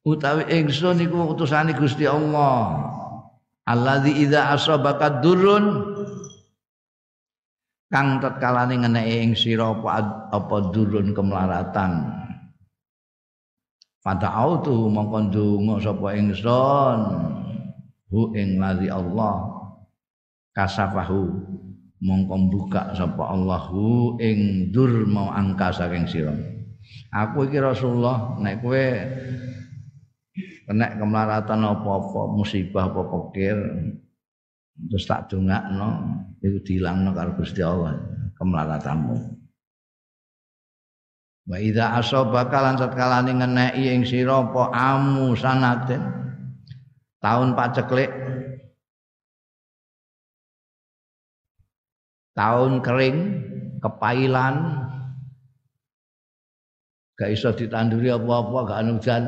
[0.10, 2.90] utawi ingsun niku utusane Gusti Allah.
[3.70, 5.94] Alladzi idza asabaka durun
[7.94, 12.18] kang tetkalane ngeneki ing sira apa apa durun kemelaratan
[14.10, 17.00] autu mongko ndonga sapa ingsun
[18.10, 19.48] hu ing ladzi Allah
[20.58, 21.30] kasafahu
[22.02, 23.34] mongko buka sapa
[23.70, 26.34] hu ing dur mau angka saking sira.
[27.14, 28.86] Aku iki Rasulullah nek kowe
[30.70, 33.58] kena kemelaratan apa-apa musibah apa pikir
[34.88, 35.90] terus tak dongakno
[36.40, 37.98] iku dilangno karo Gusti Allah
[38.38, 39.18] kemelaratanmu
[41.50, 46.29] wa idza asabaka lan tatkalane ngeneki ing sira apa amu sanatin
[47.20, 48.12] tahun paceklik
[52.40, 53.18] tahun kering
[53.84, 54.56] kepailan.
[57.20, 59.24] Gak iso ditanduri apa-apa gak hujan.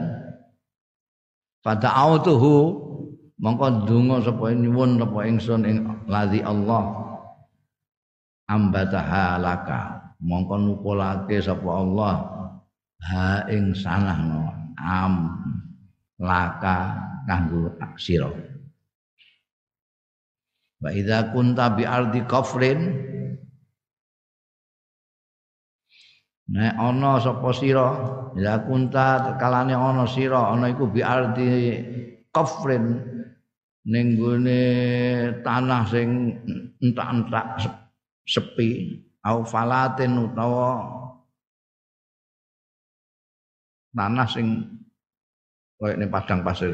[1.60, 2.80] Pada autuhu
[3.36, 5.78] mongko donga sapa nyuwun sapa ingsun ing
[6.08, 7.04] ladzi Allah.
[8.48, 12.16] Ambataha laka mongko nukulake sapa Allah.
[13.12, 15.36] Ha ing sanahno am
[16.16, 18.30] laka kanggo sira
[20.82, 22.82] wa idza kunta bi ardi kafrin
[26.52, 27.88] Nek ana sapa sira,
[28.36, 31.80] ya kunta kalane ana sira, ana iku bi arti
[32.28, 33.00] kafrin
[33.88, 34.62] ning gone
[35.42, 36.38] tanah sing
[36.84, 37.58] entak-entak
[38.28, 40.86] sepi au falatin utawa
[43.96, 44.48] tanah sing
[45.82, 46.70] koyo ning padang pasir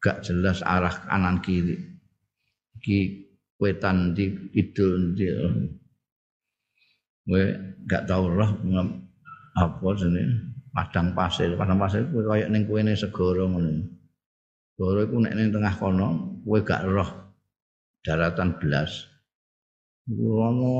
[0.00, 1.76] gak jelas arah kanan kiri.
[2.80, 2.98] Iki
[3.60, 5.28] wetan di kidul di
[7.28, 7.44] kowe
[7.84, 8.50] gak tau roh
[9.52, 10.48] apa jenenge?
[10.72, 11.52] Padang pasir.
[11.60, 13.84] Padang pasir kowe kaya ning kowe ning segara ngono.
[14.80, 17.10] Segara iku nek ning tengah kono kowe gak roh.
[18.00, 19.12] Daratan belas.
[20.08, 20.74] Iku ono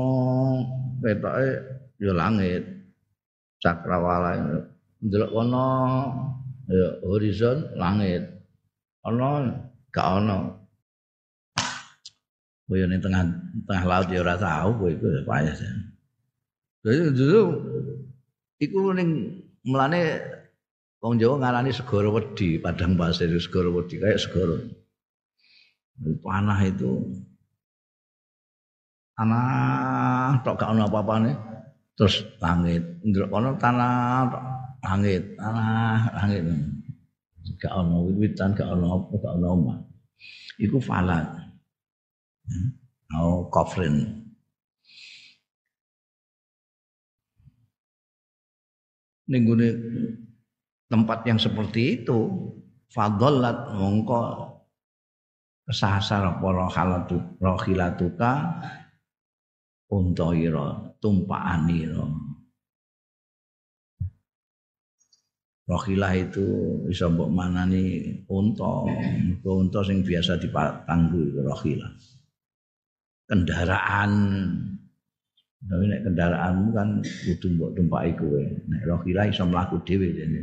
[1.05, 1.49] petoke
[2.01, 2.65] ya langit.
[3.61, 4.59] Cakrawala
[4.99, 5.67] ndelok kono
[6.73, 8.25] ya horizon langit.
[9.05, 9.45] Ono
[9.93, 10.39] gak ono.
[12.65, 13.21] Kowe ning tengah
[13.69, 15.53] tengah laut ya ora tau kowe iku payah
[16.83, 17.41] Jadi dulu
[18.57, 20.19] iku ning mulane
[21.03, 24.55] wong Jawa ngarani segara wedi, padang pasir segara wedi kayak segara.
[26.23, 27.03] Panah itu.
[29.13, 31.31] Tanah tok gak ono apa-apane
[31.93, 32.81] terus langit.
[33.05, 34.25] Ndelok kono tanah
[34.83, 35.23] langit.
[35.39, 36.43] Tanah langit.
[37.59, 39.79] Gak ono wiwitan gak ono apa gak ono omah.
[40.59, 41.43] Iku falat
[43.17, 44.23] oh kofrin.
[49.23, 49.67] Ninggune
[50.91, 52.19] tempat yang seperti itu
[52.91, 54.51] fadollat mongko
[55.63, 58.61] kesasar apa rohalatu rohilatuka
[59.87, 62.03] untoira tumpaanira
[65.63, 66.45] rohilah itu
[66.87, 68.83] bisa mbok manani unta
[69.47, 71.91] unta sing biasa dipanggu rohilah
[73.27, 74.11] kendaraan
[75.63, 78.43] Tapi nek kendaraanmu kan kudu mbok tumpaki kowe.
[78.43, 80.41] Nek rohila iso mlaku dhewe dene.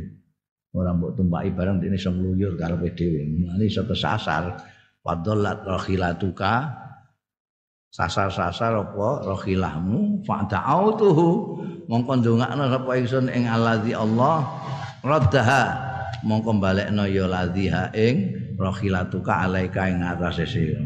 [0.73, 3.29] Ora mbok tumpaki barang dene iso mluyur karepe dhewe.
[3.29, 4.57] Mulane iso kesasar.
[5.01, 6.73] Fadollat rohilatuka
[7.91, 11.27] sasar-sasar apa rohilahmu fa'da'autuhu
[11.91, 14.47] mongko ndongakno sapa ingsun ing allazi Allah
[15.05, 15.89] raddaha.
[16.21, 18.15] Mongko balekno ya ladhiha ing
[18.53, 20.85] rohilatuka alaika ing atase sira.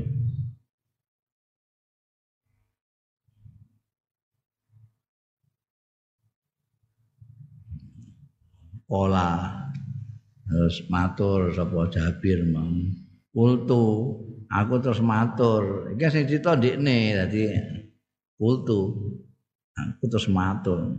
[8.87, 9.59] Pola.
[10.45, 12.95] Terus matur sapa Jabir mang.
[13.35, 13.83] Kultu.
[14.47, 15.91] Aku terus matur.
[15.91, 17.43] Iki sing cerita ndikne dadi
[18.39, 19.11] kultu.
[19.75, 20.95] Aku terus matur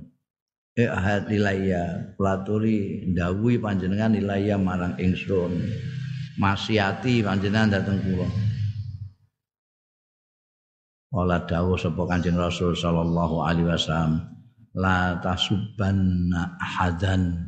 [0.77, 5.57] eh ahad ilaya pelaturi ndawuhi panjenengan ilaya marang ingsun.
[6.37, 8.29] Masiati panjenengan dateng kula.
[11.17, 14.21] Ola dawuh sapa Kanjeng Rasul sallallahu alaihi wasallam
[14.77, 17.41] la tasubbanna ahadan.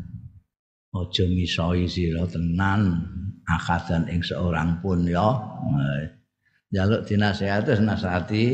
[0.88, 3.04] Aja misoi sira tenan
[3.44, 5.36] akadan ing seorang pun ya.
[6.72, 8.44] Jaluk dinasehati nasihati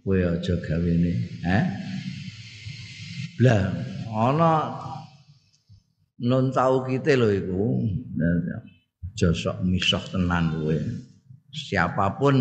[0.00, 1.12] kowe aja gawene
[1.44, 1.64] eh?
[3.44, 3.60] Lah
[4.16, 4.72] ana
[6.24, 7.64] non tau kita lho iku.
[9.16, 10.76] Josok misah tenan kowe.
[11.52, 12.36] Siapa pun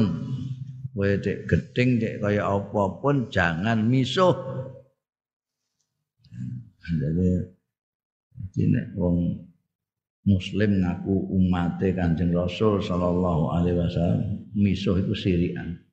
[0.96, 4.36] kowe dek gedeng dek kaya apa pun jangan misuh.
[6.86, 7.30] Jadi
[8.60, 9.18] ini wong
[10.28, 14.22] muslim ngaku umate Kanjeng Rasul sallallahu alaihi wasallam
[14.54, 15.86] misuh itu sirian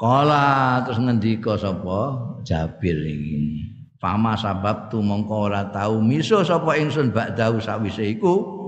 [0.00, 2.16] Kala terus ngendika sapa?
[2.40, 3.79] Jabir ini.
[4.00, 8.60] Fama sabab tu mongko ora tau misuh sapa ingsun ba'dahu sawise iku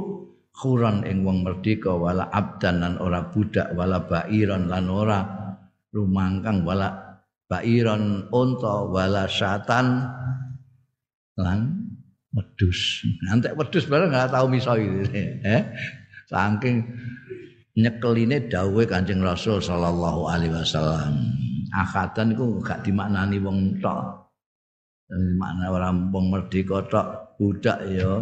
[0.53, 5.25] khuran ing wong merdeka wala abdan lan ora budak wala bairon lan ora
[5.89, 7.17] rumangkang wala
[7.49, 10.05] bairon unta wala syatan
[11.41, 11.61] lan
[12.37, 13.01] wedus.
[13.25, 15.09] Nanti wedus bareng nggak tahu misal ini.
[15.57, 15.63] Eh?
[16.29, 16.77] Saking
[17.77, 21.13] nyekeline dawuhe Kanjeng Rasul sallallahu alaihi wasallam.
[21.73, 24.22] Akadan iku gak dimaknani wong tok.
[25.13, 28.17] Makna orang wong merdeka tok, budak ya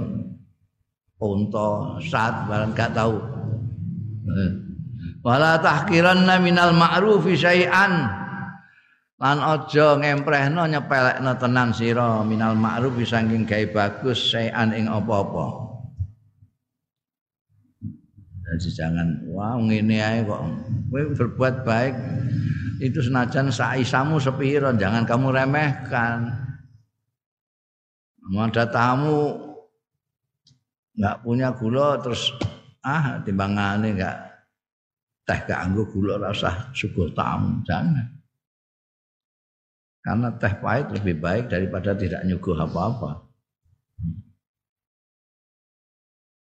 [1.23, 3.15] unta, sat barang gak tahu.
[4.27, 4.53] Eh.
[5.23, 8.21] Wala tahkiranna minal ma'rufi syai'an
[9.21, 15.69] lan aja ngemprehno nyepelekno tenan sira minal ma'ruf saking gawe bagus sayan ing apa-apa
[18.41, 20.41] jadi jangan wah ngene ae kok
[20.89, 21.95] kowe berbuat baik
[22.81, 26.33] itu senajan saisamu sepiro jangan kamu remehkan
[28.39, 29.51] ada tamu
[30.95, 32.31] nggak punya gula terus
[32.87, 34.17] ah timbangane nggak
[35.27, 38.21] teh gak anggo gula rasa suguh tamu jangan
[40.01, 43.29] karena teh pahit lebih baik daripada tidak nyuguh apa-apa.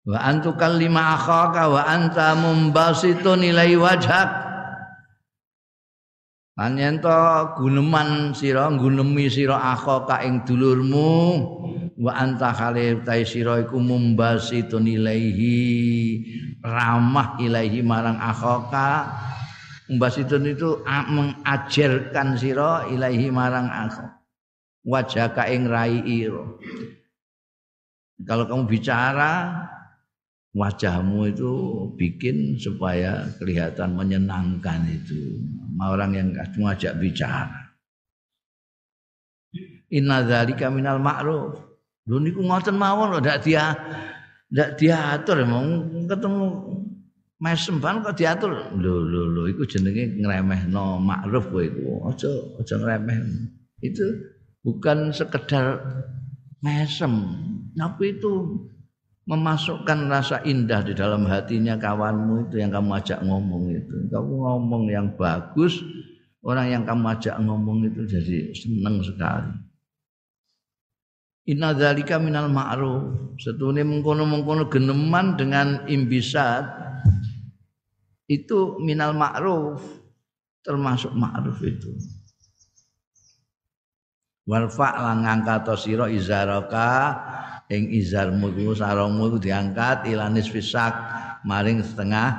[0.02, 4.41] Wa antukal lima akhaka wa anta mumbasitun ilai wajhak.
[6.52, 7.08] Lan ento
[7.56, 11.12] guneman sira gunemi sira akhaka ing dulurmu
[11.96, 15.56] wa anta khalil tai sira iku mumbasitun ilaihi
[16.60, 19.08] ramah ilaihi marang akhaka
[19.92, 24.06] Mbasitun itu mengajarkan sira ilahi marang aku.
[24.88, 26.00] Wajah ing rai.
[28.22, 29.52] Kalau kamu bicara
[30.56, 31.52] wajahmu itu
[31.98, 35.44] bikin supaya kelihatan menyenangkan itu.
[35.90, 37.72] Orang yang kamu ajak bicara.
[39.92, 41.58] Inna dzalika minal ma'ruf.
[42.08, 43.76] Lho niku ngoten mawon lho ndak dia
[44.50, 45.62] ndak diatur mau
[46.08, 46.46] ketemu
[47.38, 48.52] mesem ban kok diatur?
[48.74, 52.08] Lho lho lho iku jenenge ngremehno makruf kowe iku.
[52.10, 53.18] Aja aja ngremeh.
[53.84, 54.06] Itu
[54.64, 55.78] bukan sekedar
[56.64, 57.12] mesem.
[57.76, 58.32] Tapi itu
[59.22, 63.96] memasukkan rasa indah di dalam hatinya kawanmu itu yang kamu ajak ngomong itu.
[64.10, 65.78] Kamu ngomong yang bagus
[66.42, 69.54] orang yang kamu ajak ngomong itu jadi senang sekali.
[71.50, 73.34] Inna dzalika minal ma'ruf.
[73.38, 76.66] Setune mengkono-mengkono geneman dengan imbisat
[78.30, 79.82] itu minal ma'ruf
[80.62, 81.90] termasuk ma'ruf itu.
[84.42, 87.14] Warfa lan ngangkat sira izaraka
[87.72, 90.92] ing izarmu iku sarungmu iku diangkat ilanis fisak
[91.48, 92.36] maring setengah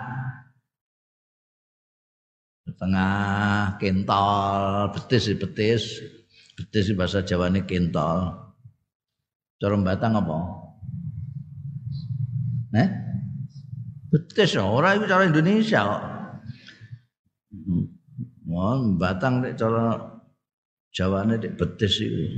[2.70, 3.18] setengah
[3.82, 5.84] kentol betis betis
[6.54, 8.38] betis bahasa Jawa ini kentol
[9.58, 10.38] cara batang apa
[12.78, 12.90] eh
[14.14, 16.04] Betis ora itu cara Indonesia kok.
[18.46, 19.98] Wah, batang nek cara
[20.94, 22.30] Jawane nek betis itu.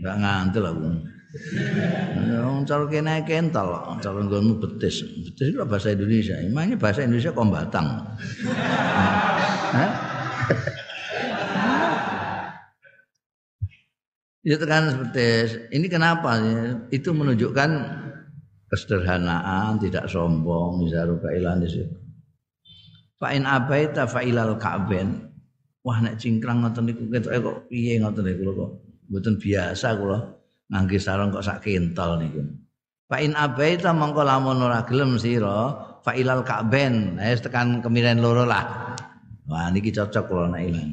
[0.00, 0.88] Enggak ngantel aku.
[1.32, 5.00] Wong cara kene kental, cara nggonmu betis.
[5.00, 6.36] Betis itu bahasa Indonesia.
[6.36, 7.88] Emangnya bahasa Indonesia kok batang.
[9.72, 9.92] Hah?
[14.44, 15.26] Itu kan seperti
[15.72, 16.36] ini kenapa?
[16.92, 17.70] Itu menunjukkan
[18.68, 21.80] kesederhanaan, tidak sombong, mizaruka ilanis.
[23.16, 25.32] Fa in abaita fa ilal ka'ben.
[25.82, 28.70] Wah nek cingkrang ngoten niku ketoke kok piye ngoten niku kok.
[29.08, 30.41] Mboten biasa kula
[30.72, 32.40] ngangge sarung kok sak kental niku.
[33.04, 37.20] Fa in abaita mongko lamun ora gelem sira fa ilal ka'ben.
[37.20, 38.96] Wis tekan kemiren loro lah.
[39.44, 40.90] Wah niki cocok kula nek ilang.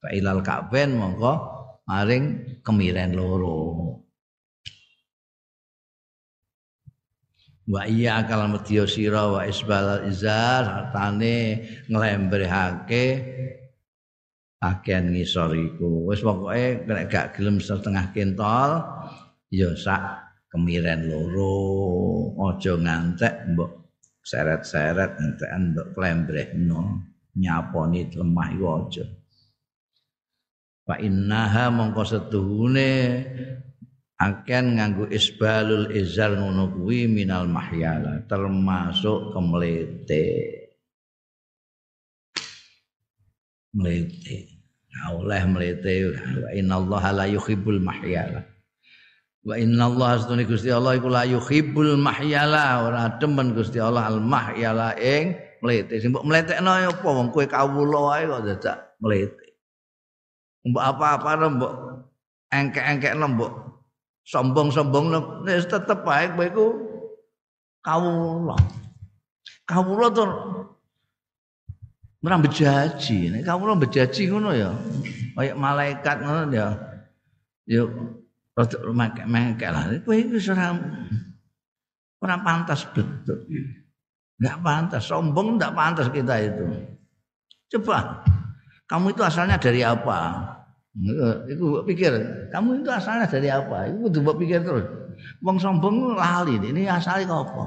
[0.00, 1.32] Fa ilal ka'ben mongko
[1.84, 4.00] maring kemiren loro.
[7.70, 13.04] wa iya kal medya sira wa isbal izar sartane nglembrehake
[14.58, 16.10] bagian ngisor iku.
[16.10, 18.84] Wis pokoke nek gak gelem setengah kentol
[19.50, 20.02] ya sak
[20.50, 21.54] kemiren loro,
[22.50, 23.70] aja ngantek mbok
[24.22, 27.02] seret-seret entekan mbok klembrehno,
[27.34, 29.06] nyaponi lemah iku aja.
[30.86, 32.90] Fa innaha mongko setuhune
[34.18, 40.26] akan nganggo isbalul izar ngono kuwi minal mahyala termasuk kemlete.
[43.70, 44.38] Mlete.
[44.90, 46.10] Nah, oleh mlete.
[46.42, 48.42] Wa innallaha la yuhibbul mahyala
[49.44, 54.92] wa innallaha astune Gusti Allah iku la yuhibbul mahyala ora demen Gusti Allah al mahyala
[55.00, 59.46] ing mlete sing mbok mletekno ya apa wong kowe kawula ae kok dadak mlete
[60.68, 61.72] mbok apa-apa mbok
[62.52, 63.52] engkek-engkek mbok
[64.28, 65.10] sombong-sombong
[65.48, 66.66] wis tetep baik kowe iku
[67.84, 68.56] kawula.
[69.64, 70.24] Kawula to
[72.20, 73.32] ora bejaji.
[73.32, 74.70] Nek kawula bejaji ngono ya.
[75.36, 76.68] Kayak malaikat ngono ya.
[77.64, 77.88] Yo
[78.60, 78.78] rada
[79.24, 79.88] mengke lah.
[80.04, 80.76] Kowe iku ora
[82.20, 83.48] ora pantas betul.
[84.40, 86.64] Enggak pantas, sombong enggak pantas kita itu.
[87.76, 88.24] Coba,
[88.88, 90.48] kamu itu asalnya dari apa?
[91.48, 92.12] Iku pikir,
[92.48, 93.92] kamu itu asalnya dari apa?
[93.92, 94.86] Iku kudu pikir terus.
[95.44, 97.64] Wong sombong lali, ini asalnya kok apa?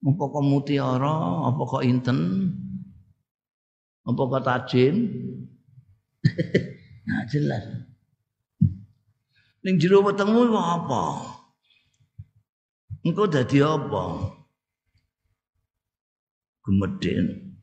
[0.00, 2.18] Apa kok mutiara, apa kok inten?
[4.02, 4.96] Apa kok tajin?
[7.06, 7.89] nah jelas.
[9.60, 11.04] Ning jero wetengmu kok apa?
[13.04, 14.04] Engkau dadi apa?
[16.64, 17.56] Gumedhen.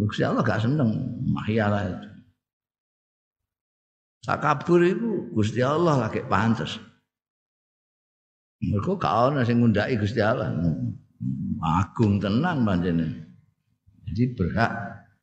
[0.00, 0.92] Gusti Allah gak seneng
[1.28, 2.08] mahyala itu.
[4.24, 6.80] Takabur itu Gusti Allah lagi pantas.
[8.60, 10.52] Mereka gak ana sing ngundaki Gusti Allah.
[11.60, 13.32] Agung tenan panjenengan.
[14.08, 14.72] Jadi berhak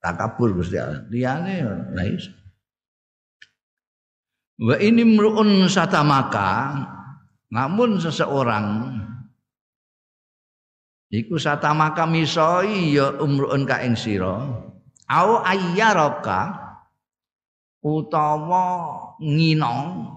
[0.02, 1.06] takabur Gusti Allah.
[1.10, 2.43] Liyane ora iso.
[4.62, 6.78] Wa ini mru'un satamaka
[7.50, 8.90] namun seseorang
[11.14, 14.34] Iku satamaka misoi ya umruun ka ing sira.
[15.06, 16.58] Au ayyaraka
[17.86, 18.66] utawa
[19.22, 20.10] nginong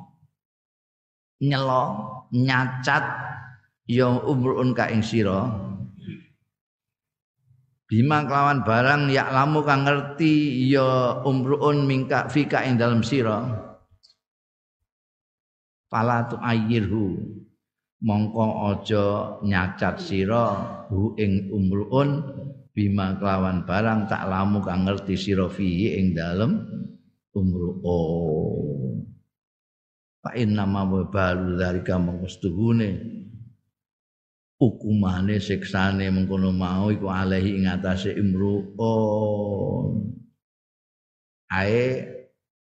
[1.45, 1.85] nyelo
[2.33, 3.05] nyacat
[3.85, 5.05] ya umruun ka ing.
[7.87, 13.66] Bima kelawan barang yak lamu kang ngerti ya umruun mingka fika ing dalam sira.
[15.97, 17.17] Fala tu ayyirhu
[18.05, 20.45] mongko aja nyacat sira
[20.93, 22.21] hu ing umruun
[22.77, 26.69] bima kelawan barang tak lamu kang ngerti sira fihi ing dalem
[27.33, 29.09] umruun
[30.21, 33.01] fa inna ma balu dzalika mangkustuhune
[34.61, 40.13] hukumane siksane mengkono mau iku alehi ing atase imruun
[41.49, 42.05] ae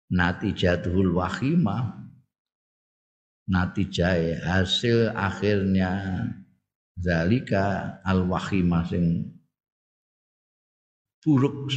[0.09, 2.01] natijatuhul wahimah
[3.51, 6.23] natijai hasil akhirnya
[6.95, 9.27] zalika al wahimah sing
[11.19, 11.75] buruk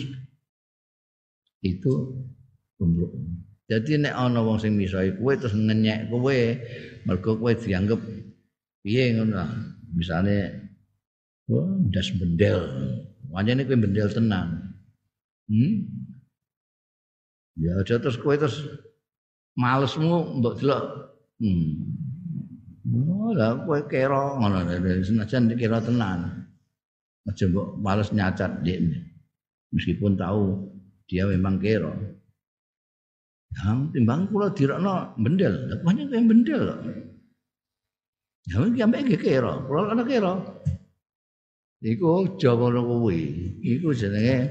[1.65, 1.93] itu
[2.77, 3.11] buruk.
[3.71, 6.37] Jadi nek ana wong sing misoi kowe terus ngenyek kowe
[7.07, 7.99] mergo kowe dianggap
[8.85, 10.51] piye ngono Misale
[11.47, 12.59] wah ndas bendel.
[13.31, 14.77] Wanyane kowe bendel tenang.
[15.47, 15.73] Hmm?
[17.55, 18.61] Ya aja terus kowe terus
[19.55, 20.83] malesmu mbok delok
[21.43, 21.75] Hmm.
[22.87, 24.63] Oh, lah kowe kira ngono
[25.03, 26.47] senajan dikira tenan.
[27.27, 28.79] Aja mbok males nyacat dia.
[29.75, 30.71] Meskipun tahu
[31.07, 31.91] dia memang kira.
[33.53, 36.81] Yang timbang kula dirakno bendel, banyak yang bendel kok.
[38.43, 40.33] Ya iki ambek iki kira, kula ana kira.
[41.83, 43.19] Iku Jawa kuwi.
[43.59, 44.47] Iku jenenge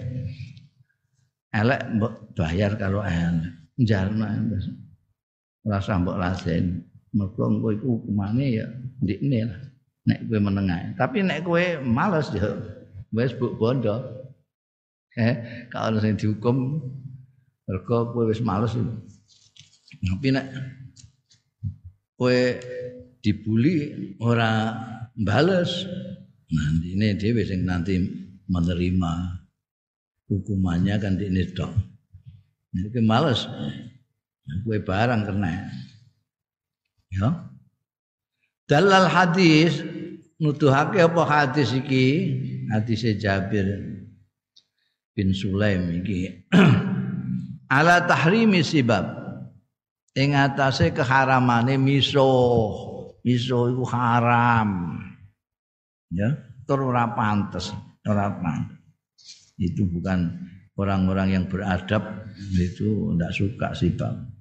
[1.56, 3.48] elek mbok bayar kalau elek.
[3.80, 4.28] Njalma
[5.62, 6.82] rasa mbok laden
[7.12, 8.66] mergo engko iku hukumane ya
[9.02, 9.60] ndikne lah.
[10.02, 12.48] Nek kowe menengah tapi nek kowe males ya
[13.14, 13.96] wis buk bondo.
[15.12, 16.80] Eh kalau sing dihukum.
[17.68, 18.72] Mergo kowe wis males
[20.02, 20.46] tapi nek
[22.16, 22.40] kowe
[23.22, 24.74] dibuli ora
[25.14, 25.86] bales
[26.50, 27.94] nanti ini dia sing nanti
[28.50, 29.12] menerima
[30.26, 31.72] hukumannya kan di ini dong
[32.74, 33.46] ini males
[34.42, 35.70] Kue barang kena.
[37.12, 37.28] Ya.
[38.66, 39.82] Dalal hadis
[40.40, 42.38] nuduhake apa hadis iki?
[42.72, 43.68] Hadis Jabir
[45.14, 46.48] bin Sulaim iki.
[47.76, 49.22] Ala tahrimi sibab.
[50.12, 52.28] Ing atase keharamane miso.
[53.22, 54.98] Miso iku haram.
[56.12, 56.36] Ya,
[56.68, 57.72] tur ora pantes,
[58.04, 59.56] ora pantes.
[59.56, 60.28] Itu bukan
[60.76, 64.31] orang-orang yang beradab itu tidak suka sih bang.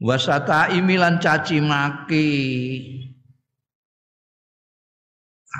[0.00, 2.28] Wasata imilan caci maki.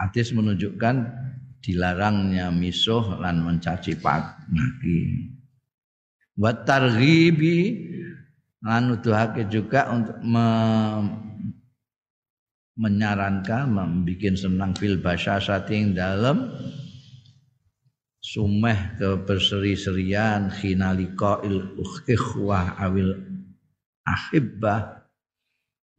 [0.00, 0.96] Hadis menunjukkan
[1.60, 5.28] dilarangnya misuh lan mencaci maki.
[6.40, 7.58] Watarghibi
[8.64, 10.48] lan nuduhake juga untuk me,
[12.80, 16.48] menyarankan membuat senang fil basyasating dalam
[18.24, 21.76] sumeh keberseri-serian khinalika il
[22.08, 23.29] ikhwah awil
[24.10, 25.02] ahibbah.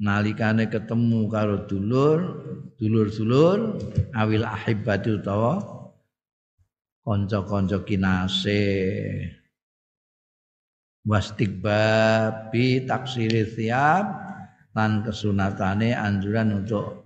[0.01, 2.19] Nalikane ketemu karo dulur
[2.81, 3.77] dulur-dulur
[4.17, 5.61] awil ahibbati utawa
[7.05, 8.65] kanca-kanca kinase.
[11.05, 14.05] Wastikbabi taksiri siap
[14.73, 17.01] lan kesunatane anjuran untuk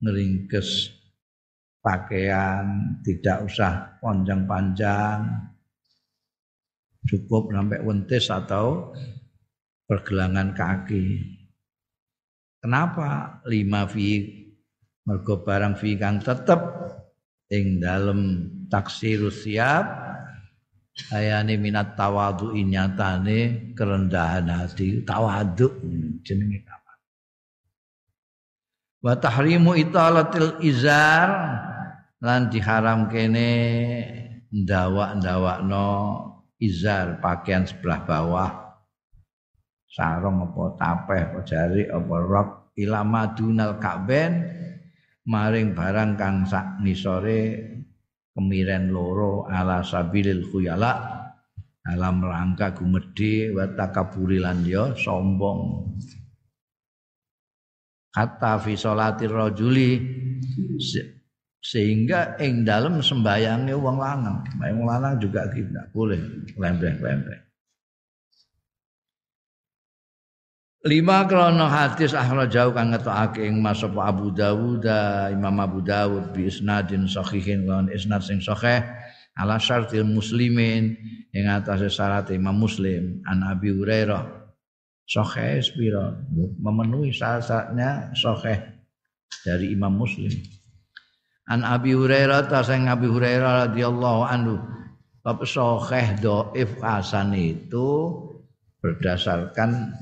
[0.00, 0.92] ngeringkes
[1.84, 5.28] pakaian tidak usah panjang-panjang
[7.04, 8.96] cukup sampai wentis atau
[9.84, 11.06] pergelangan kaki.
[12.64, 14.24] Kenapa lima fi
[15.04, 16.60] mergo barang fi kang tetep
[17.52, 19.84] ing dalem taksirus siap
[21.12, 25.68] ayane minat tawadu inyatane kerendahan hati tawadu
[26.24, 26.92] jenenge apa
[29.04, 31.28] wa tahrimu italatil izar
[32.24, 33.52] lan diharam kene
[34.48, 35.90] ndawak-ndawakno
[36.56, 38.63] izar pakaian sebelah bawah
[39.94, 42.48] sarung apa tapeh apa jari apa rok
[42.82, 44.42] ila madunal ka'ben
[45.30, 47.62] maring barang kang sak nisore
[48.34, 51.22] kemiren loro ala sabilil khuyala
[51.86, 55.92] alam rangka gumedhe wa takaburi lan ya sombong.
[58.16, 60.00] Hatta fi salati rajuli
[61.60, 64.40] sehingga ing dalem sembayange wong lanang.
[64.56, 66.18] Wong lanang juga tidak boleh
[66.56, 67.44] lembeh-lembeh
[70.84, 74.84] Lima krono hadis jauh kang ngetokake ing Mas Abu Dawud
[75.32, 78.84] Imam Abu Dawud bi isnadin sahihin lan isnad sing sahih
[79.32, 80.92] ala syartil muslimin
[81.32, 84.44] ing atas syarat Imam Muslim an Abi Hurairah.
[85.08, 86.20] Sahih spira
[86.60, 88.60] memenuhi syaratnya sahih
[89.40, 90.36] dari Imam Muslim.
[91.48, 94.60] An Abi Hurairah ta sing Abi Hurairah radhiyallahu anhu.
[95.24, 98.20] Bab sahih dhaif hasan itu
[98.84, 99.96] berdasarkan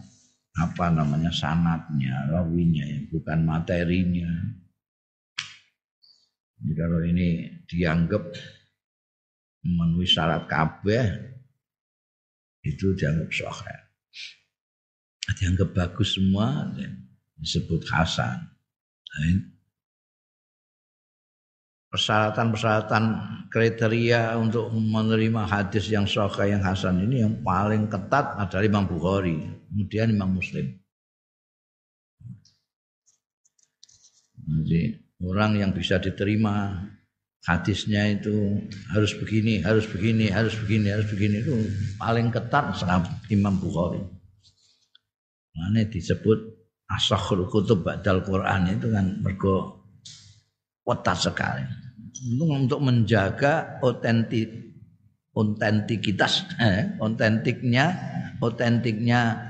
[0.52, 4.32] apa namanya sanatnya, rawinya, ya, bukan materinya.
[6.62, 7.28] Jadi kalau ini
[7.66, 8.22] dianggap
[9.64, 11.04] memenuhi syarat kabeh
[12.62, 13.80] itu dianggap sahih.
[15.40, 16.70] Dianggap bagus semua
[17.40, 18.38] disebut hasan.
[19.12, 19.51] Nah,
[21.92, 23.04] persyaratan-persyaratan
[23.52, 29.36] kriteria untuk menerima hadis yang sahih yang hasan ini yang paling ketat adalah Imam Bukhari
[29.68, 30.72] kemudian Imam Muslim.
[34.42, 34.82] Jadi
[35.20, 36.80] orang yang bisa diterima
[37.44, 38.56] hadisnya itu
[38.90, 41.54] harus begini, harus begini, harus begini, harus begini itu
[42.00, 44.00] paling ketat sama Imam Bukhari.
[45.52, 46.40] Mana disebut
[46.88, 49.84] asakhul kutub ba'dal Quran itu kan mergo
[50.88, 51.81] ketat sekali.
[52.38, 54.72] Untuk menjaga otentik
[55.32, 57.88] otentikitas, eh, otentiknya,
[58.38, 59.40] otentiknya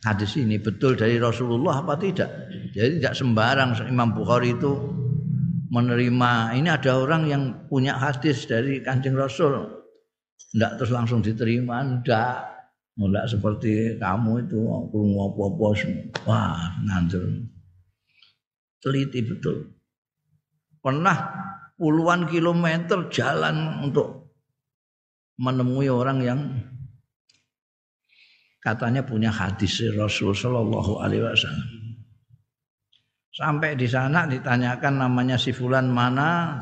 [0.00, 2.48] hadis ini betul dari Rasulullah apa tidak.
[2.72, 4.72] Jadi tidak sembarang Imam Bukhari itu
[5.68, 6.56] menerima.
[6.56, 9.52] Ini ada orang yang punya hadis dari Kanjeng Rasul.
[10.56, 12.56] Tidak terus langsung diterima tidak
[12.96, 15.68] tidak seperti kamu itu apa-apa
[16.24, 17.28] wah ngantur
[18.80, 19.74] teliti betul.
[20.78, 21.16] Pernah
[21.76, 24.32] puluhan kilometer jalan untuk
[25.36, 26.40] menemui orang yang
[28.64, 31.70] katanya punya hadis Rasul Shallallahu Alaihi Wasallam.
[33.36, 36.56] Sampai di sana ditanyakan namanya si Fulan mana,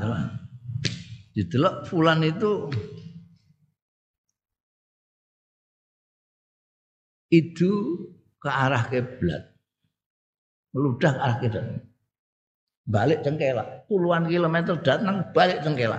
[1.31, 2.67] didelok Fulan itu
[7.31, 7.71] itu
[8.43, 9.55] ke arah kiblat,
[10.75, 11.67] meludah ke arah kiblat,
[12.85, 15.99] balik cengkela, puluhan kilometer datang balik cengkela.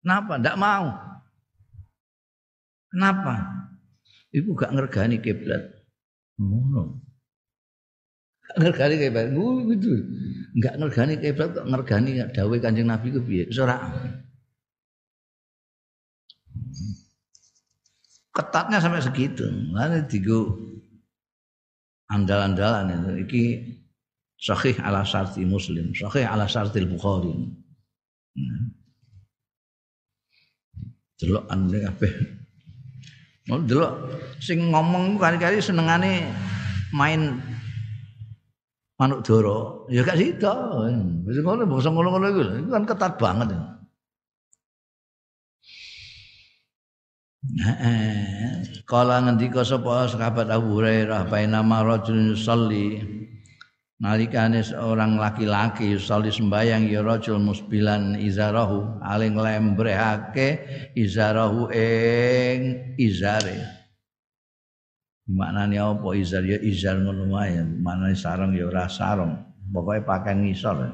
[0.00, 0.38] Kenapa?
[0.40, 0.86] Tidak mau.
[2.90, 3.34] Kenapa?
[4.30, 5.62] Iku gak ngergani kiblat.
[6.38, 7.02] Ngono.
[8.46, 9.26] Gak ngergani kiblat.
[9.34, 9.90] Oh, gitu.
[10.58, 13.46] Gak ngergani kiblat kok ngergani dawuh Kanjeng Nabi ku piye?
[13.58, 13.78] Ora.
[18.30, 19.46] Ketatnya sampai segitu.
[19.74, 20.54] Lalu digo
[22.10, 23.10] andal-andalan itu.
[23.26, 23.44] Iki
[24.40, 25.92] sahih ala syarti muslim.
[25.92, 27.36] Sahih ala syartil bukhari.
[28.30, 28.80] Hmm.
[31.20, 32.12] delok ane kabeh
[33.52, 33.92] mau delok
[34.40, 36.32] sing ngomong kali-kali senengane
[36.96, 37.36] main
[38.96, 40.54] manuk doro ya gak sida
[41.28, 43.62] wis ngono basa ngono-ngono iku kan ketat banget ya.
[48.84, 53.00] Kala ngendika sapa sahabat Abu Hurairah bainama rajulun yusalli
[54.00, 60.64] nalikane seorang laki-laki yusalli sembayang ya rajul musbilan izarahu aling lembrehake
[60.96, 63.60] izarahu ing izare.
[65.30, 66.42] Maknane apa izar?
[66.42, 67.62] Ya izar ngono wae.
[67.62, 69.38] Maknane sarung ya ora sarung
[69.70, 70.90] pokoke pakaian ngisor.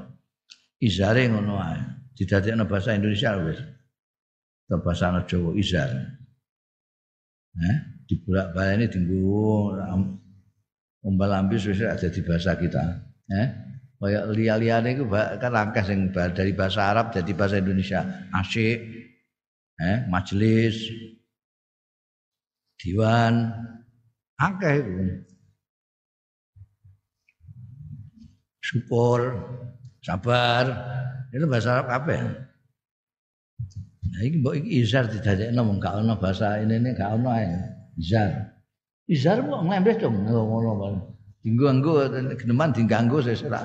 [0.83, 1.81] Izare ngono wae.
[2.13, 3.61] Didadekno bahasa Indonesia wis.
[4.69, 5.89] Bahasa Jawa izar.
[7.57, 9.09] Eh, dibolak balik ini
[9.89, 10.26] umbal
[11.07, 12.85] ambis wis ada di bahasa kita.
[13.31, 13.49] Eh?
[13.97, 18.05] Kayak lia-liane itu kan akeh sing dari bahasa Arab jadi bahasa Indonesia.
[18.35, 18.81] Asyik
[19.81, 19.99] eh?
[20.11, 20.77] Majelis
[22.83, 23.55] diwan.
[24.37, 25.05] Akeh itu
[28.61, 29.33] syukur
[30.05, 30.65] sabar.
[31.33, 32.27] Itu bahasa Arab apa ya
[34.17, 37.53] Nah, ini mbok izar didadekno mung gak ono bahasa ini ini gak ono ae.
[38.01, 38.56] Izar.
[39.07, 41.15] Izar kok nglembes dong ngono.
[41.47, 42.11] Dinggo-nggo
[42.43, 43.63] geneman diganggu saya ora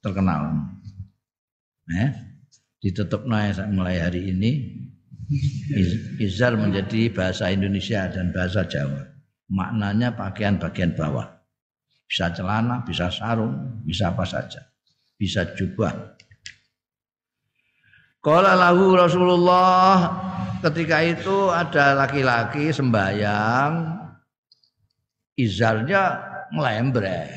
[0.00, 0.64] terkenal.
[1.92, 2.08] Eh,
[2.80, 3.36] ditetepno
[3.72, 4.50] mulai hari ini
[6.24, 9.04] izar menjadi bahasa Indonesia dan bahasa Jawa.
[9.52, 11.28] Maknanya pakaian bagian bawah.
[12.08, 14.64] Bisa celana, bisa sarung, bisa apa saja.
[15.20, 16.16] Bisa jubah,
[18.18, 20.10] Kala lahu Rasulullah
[20.58, 23.97] ketika itu ada laki-laki sembayang
[25.38, 26.18] izarnya
[26.50, 27.30] melembrek.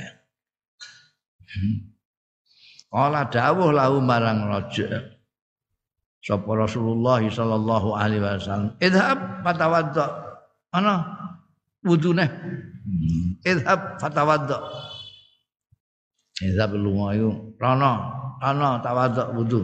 [2.91, 5.15] Kala dawuh lahu marang raja.
[6.21, 10.05] Sapa Rasulullah sallallahu alaihi wasallam, "Idhab fatawadda."
[10.71, 11.01] Ana
[11.83, 12.25] wudune.
[13.41, 14.57] Idhab fatawadda.
[16.41, 17.93] Idhab lunga iku rono,
[18.41, 19.61] ana tawadda wudu.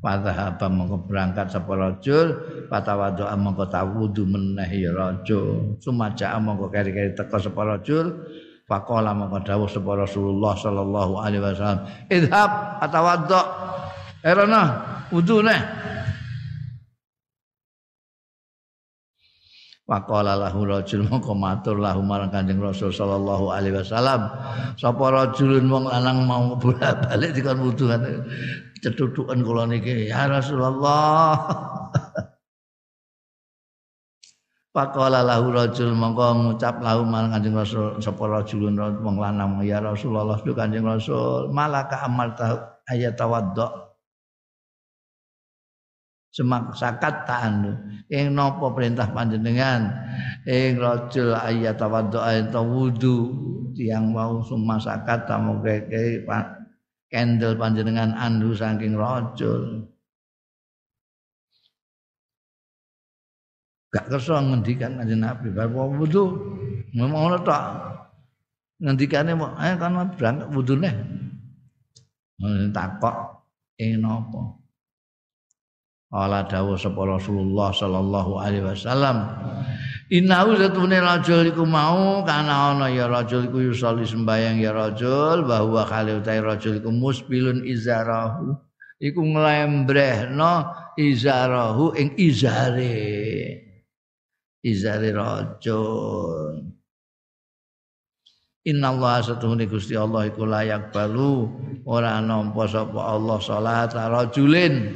[0.00, 2.28] Padahaba mongko berangkat sapa rajul,
[2.68, 5.78] patawadha mongko tawudu meneh ya rajul.
[5.80, 8.26] Sumaja mongko keri-keri teka sapa rajul,
[8.66, 12.50] faqala mongko dawuh sapa Rasulullah sallallahu alaihi wasallam, "Idhab
[12.82, 13.42] atawadha."
[14.26, 14.62] Erana
[15.14, 15.60] wudu neh.
[19.86, 24.26] Waqala lahu rajul mongko matur lahu marang Kanjeng Rasul sallallahu alaihi wasallam.
[24.74, 27.86] Sapa rajulun wong lanang mau bolak-balik dikon wudu
[28.82, 31.38] cetutukan kula niki ya Rasulullah.
[34.76, 40.36] Pakola lahu rajul mongko ngucap lahu marang Kanjeng Rasul sapa rajulun wong lanang ya Rasulullah
[40.44, 42.36] tu Kanjeng Rasul malaka amal
[42.84, 43.96] ayat tawaddo.
[46.28, 49.96] Semak sakat ta'anu ing napa perintah panjenengan?
[50.44, 53.32] Ing rajul ayat tawaddu ayat wudu
[53.72, 56.28] tiang mau summa sakat tamu keke
[57.08, 59.88] kendel panjenengan andu saking rajul
[63.96, 65.48] gak kersa ngendikan kanjeng Nabi.
[65.56, 66.36] Bar wudu
[66.92, 67.62] ngomong ngono tok.
[68.76, 70.92] Ngendikane mau ayo kan berangkat wudune.
[72.76, 73.16] Takok
[73.80, 74.60] ing napa?
[76.12, 79.32] Ala dawu sapa Rasulullah sallallahu alaihi wasallam.
[80.12, 85.82] Innahu zatune rajul iku mau kana ana ya rajul iku yusolli sembayang ya rajul bahwa
[85.88, 88.54] kali utai rajul iku musbilun izarahu.
[89.00, 90.68] Iku nglembrehno
[91.00, 93.65] izarahu ing izare
[94.66, 96.76] izare rajul
[98.66, 101.46] Inna Allah satuhuni Gusti Allah iku layak balu.
[101.86, 104.90] Ora nampa sapa Allah salat rajulin.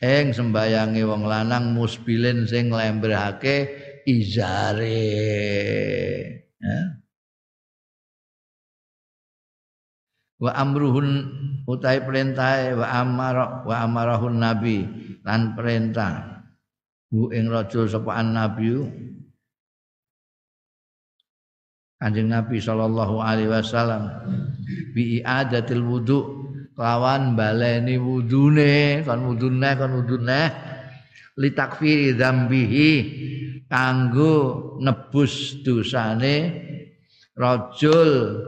[0.00, 3.68] Ing sembayange wong lanang musbilin sing nglembrehake
[4.08, 5.04] izare.
[6.56, 6.78] Ya.
[10.42, 11.08] wa amruhun
[11.70, 14.88] utai perintah wa amara wa amarahun nabi.
[15.22, 16.41] Lan perintah
[17.12, 18.72] bu ing rajul sapaan nabi.
[22.02, 24.10] Kanjeng Nabi sallallahu alaihi wasallam
[24.90, 26.18] bi i'adatil wudu
[26.74, 30.50] lawan baleni wudune kon wudune kon wudune
[31.38, 32.90] li takfiri dzambihi
[33.70, 34.34] kanggo
[34.82, 36.58] nebus dosane
[37.38, 38.42] rajul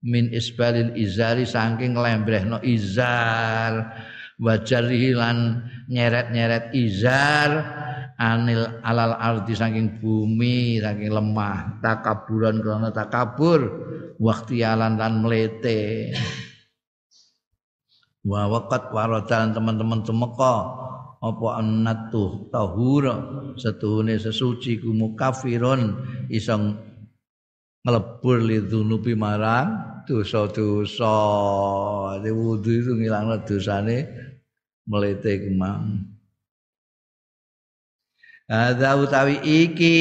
[0.00, 3.92] min isbalil izari saking lembrehno izar.
[4.36, 7.75] Wajarihi lan nyeret-nyeret izar
[8.16, 11.80] anil alal ardi saking bumi saking lemah.
[11.84, 13.60] Takaburan krana takabur.
[14.16, 16.12] Waktu alan lan melete
[18.26, 20.84] wa waqat waradan teman-teman tumeka.
[21.16, 23.16] Apa annatu tahura
[23.56, 25.96] setuhune sesuci ku mukafirun.
[26.32, 26.56] Iso
[27.84, 31.16] nglebur li dzunubi marang dosa-dosa.
[32.20, 33.96] Wudu itu ngilangno dosane
[34.86, 36.15] melete kemang.
[38.46, 39.98] Ada utawi iki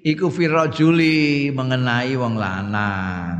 [0.00, 3.36] iku firajuli mengenai wong lanang.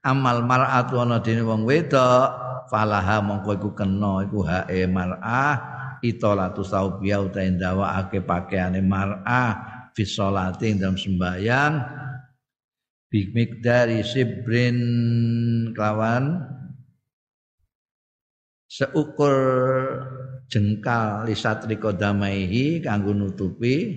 [0.00, 2.28] Amal mar'atu ana dene wong wedok
[2.72, 5.54] falaha mongko iku kena iku hae mar'ah
[6.00, 9.52] itolatu saubia utahe ndawakake pakaiane mar'ah
[9.92, 11.74] fi sholati dalam sembahyang
[13.10, 14.78] bi miqdari sibrin
[15.76, 16.40] kelawan
[18.70, 19.36] seukur
[20.46, 23.94] jengkal lisatrika damaihi kanggo nutupi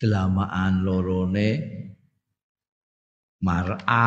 [0.00, 1.50] delamaan lorone
[3.44, 4.00] mar'ah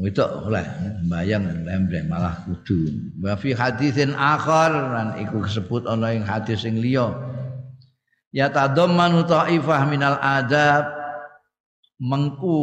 [0.00, 0.64] itu oleh
[1.12, 2.88] bayang lembre malah kudu.
[3.20, 7.12] Wa fi hadisin akhar lan iku disebut ana ing hadis sing liya.
[8.32, 10.99] Ya tadammanu ta'ifah minal adab
[12.00, 12.58] mengku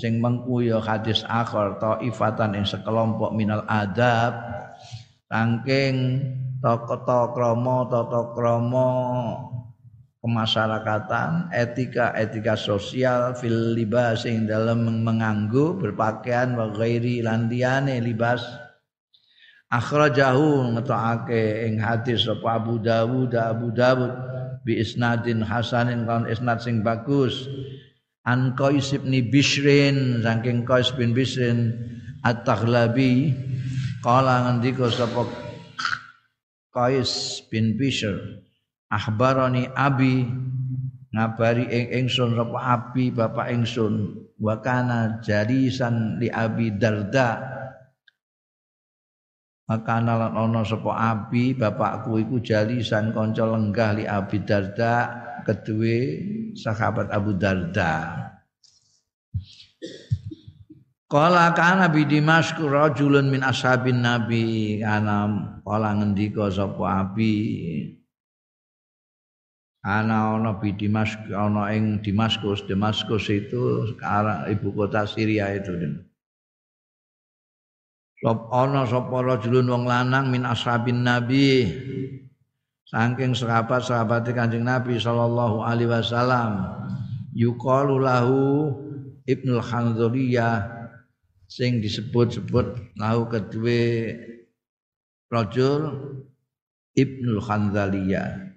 [0.00, 4.40] sing mengku ya hadis akhar ta'ifatan ing sekelompok minal adab
[5.28, 6.24] saking
[6.64, 8.88] tata krama tata krama
[10.20, 18.44] kemasyarakatan, etika-etika sosial fil libas yang dalam menganggu berpakaian wa ghairi landiane libas.
[19.70, 24.12] Akhrajahu ngetokake ing hadis sapa Abu Dawud Abu Dawud
[24.66, 27.46] bi isnadin hasanin kan isnad sing bagus
[28.26, 31.72] an Qais bin Bishrin saking Qais bin Bishrin
[32.20, 33.32] at-Taghlabi
[34.04, 35.24] kala ngendika sapa
[36.70, 38.44] Qais bin Bishr
[38.92, 40.28] akhbarani abi
[41.10, 47.60] ngabari ing ingsun sapa abi bapak ingsun wa kana jarisan li abi darda.
[49.70, 55.19] Makana lan ana sapa abi bapakku iku jalisan kanca lenggah li abi darda
[55.50, 55.98] kedue
[56.54, 58.26] sahabat Abu Darda.
[61.10, 64.78] Kala kana bi Dimasku rajulun min ashabin nabi.
[64.78, 65.26] Kana
[65.66, 67.34] kala ngendika sapa abi?
[69.80, 75.72] Ana ana di Dimas ana ing Damaskus Damaskus itu sekarang ibu kota Syria itu
[78.20, 81.64] Sop ana sapa rajulun wong lanang min ashabin nabi
[82.90, 86.74] saking sahabat-sahabat Kanjeng Nabi sallallahu alaihi wasallam
[87.30, 88.38] yuqalu lahu
[89.30, 89.62] Ibnu
[91.46, 94.18] sing disebut-sebut lahu kedue
[95.30, 95.82] rajul
[96.98, 98.50] Ibnu Hanzaliyah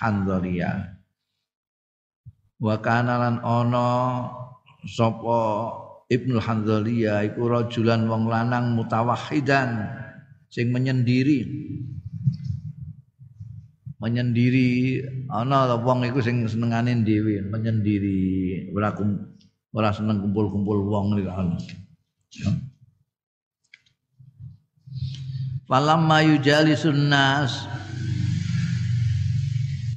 [0.00, 0.96] Handharia
[2.56, 3.88] wa kana lan ana
[4.88, 5.40] sapa
[6.08, 9.92] Ibnu Handhalia iku rajulan wong lanang mutawahhidan
[10.48, 11.44] sing menyendiri
[14.04, 15.00] menyendiri
[15.32, 18.92] ana wong iku sing senengane dhewe menyendiri ora
[19.72, 21.56] ora seneng kumpul-kumpul wong iku ana
[25.64, 27.64] Falamma yujalisun nas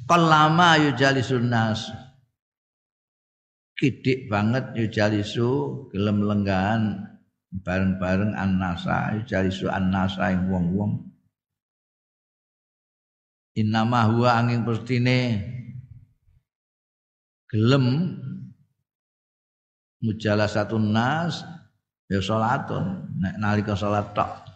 [0.08, 1.92] Kalama yujalisun nas.
[3.76, 7.12] Kidik banget yujalisu gelem lenggahan
[7.52, 11.07] bareng-bareng annasa yujalisu annasa ing wong-wong.
[13.58, 15.42] Innama huwa angin pestine
[17.50, 18.14] gelem
[19.98, 21.42] mujalasatun nas
[22.06, 24.48] ya salatun nek nalika salat tok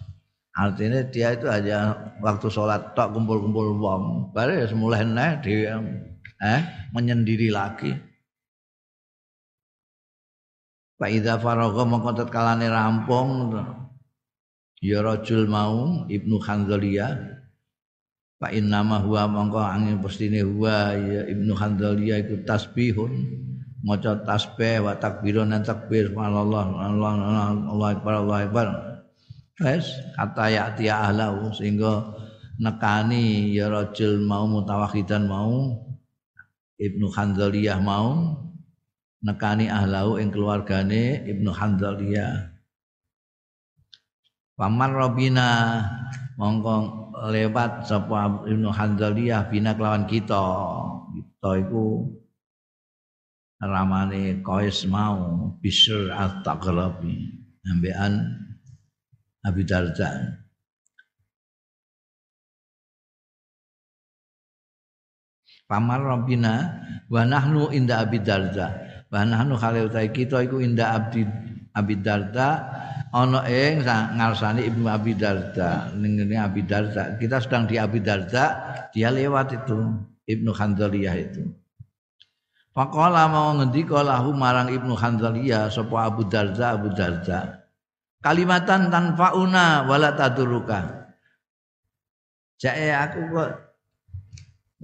[0.52, 4.36] Artinya dia itu hanya waktu sholat tok kumpul-kumpul wong.
[4.36, 5.80] Baru ya semulai nah dia
[6.44, 7.96] eh menyendiri lagi.
[11.00, 13.58] Pak Ida Farogo mengkotot kalane rampung
[14.84, 17.41] ya rajul mau Ibnu Hanzalia
[18.42, 20.98] Pak Innama huwa mongko angin pestine huwa.
[20.98, 23.38] Ya Ibnu Hanzalia iku tasbihun.
[23.86, 26.10] Maca tasbih wa dan takbir.
[26.18, 27.14] Allah Allah
[27.70, 28.68] Allah akbar Allah akbar.
[29.62, 29.86] Wes
[30.18, 32.18] kata ya tia ahlahu sehingga
[32.58, 35.78] nekani ya rajul mau mutawahidan mau.
[36.82, 38.42] Ibnu Hanzaliyah mau.
[39.22, 42.58] Nekani ahlahu ing keluargane Ibnu Hanzaliyah
[44.58, 45.82] Paman Robina
[46.38, 50.42] mongko lewat sapa Ibnu Hanzaliyah bina kelawan kita
[51.14, 52.10] kita iku
[53.62, 57.30] ramane Qais mau Bishr at-Taghlabi
[57.70, 58.42] ambean
[59.46, 60.42] Abi Darda.
[65.70, 68.82] Pamar Rabbina wa nahnu inda Abi Darda.
[69.14, 71.24] Wa nahnu khalil kita iku inda Abdi
[71.78, 72.50] Abi Darda
[73.12, 75.92] ana ing ngarsane Ibnu Abi Darda.
[75.96, 78.58] Ning Abi Darda kita sedang di Abi Darda
[78.96, 79.78] dia lewat itu
[80.28, 81.44] Ibnu Khandaliyah itu.
[82.72, 87.68] Faqala mau ngendika lahu marang Ibnu Khandaliyah sapa Abu Darda Abu Darda.
[88.22, 91.02] Kalimatan tanfauna wala taduruka
[92.62, 93.50] Jae aku kok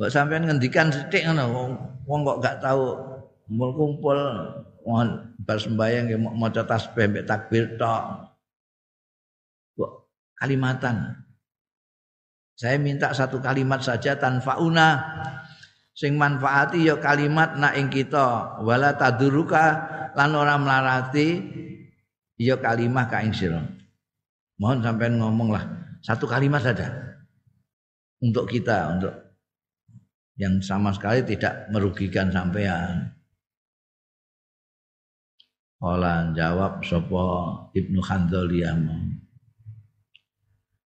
[0.01, 1.77] kok sampean ngendikan sithik ngono?
[2.09, 2.97] Wong kok gak tahu
[3.53, 4.17] kumpul
[4.87, 8.31] mohon bar sembayang ya maca tasbih mbek takbir tok.
[10.37, 11.17] Kalimatan.
[12.55, 15.01] Saya minta satu kalimat saja tanfauna
[15.97, 19.65] sing manfaati ya kalimat nak ing kita wala taduruka
[20.13, 21.41] lan ora mlarati
[22.37, 23.61] ya kalimah ka ing sira.
[24.61, 25.65] Mohon sampean ngomonglah
[26.05, 27.17] satu kalimat saja
[28.21, 29.13] untuk kita untuk
[30.37, 33.16] yang sama sekali tidak merugikan sampean.
[35.77, 37.25] Kala jawab sapa
[37.77, 38.81] Ibnu Khandaliyah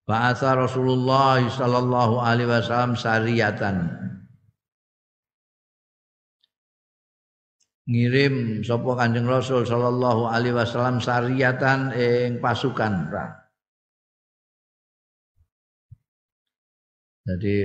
[0.10, 3.94] Ba'atha Rasulullah sallallahu alaihi wasallam sariyatan.
[7.86, 13.14] Ngirim sapa Kanjeng Rasul sallallahu alaihi wasallam sariyatan ing pasukan.
[17.30, 17.56] Jadi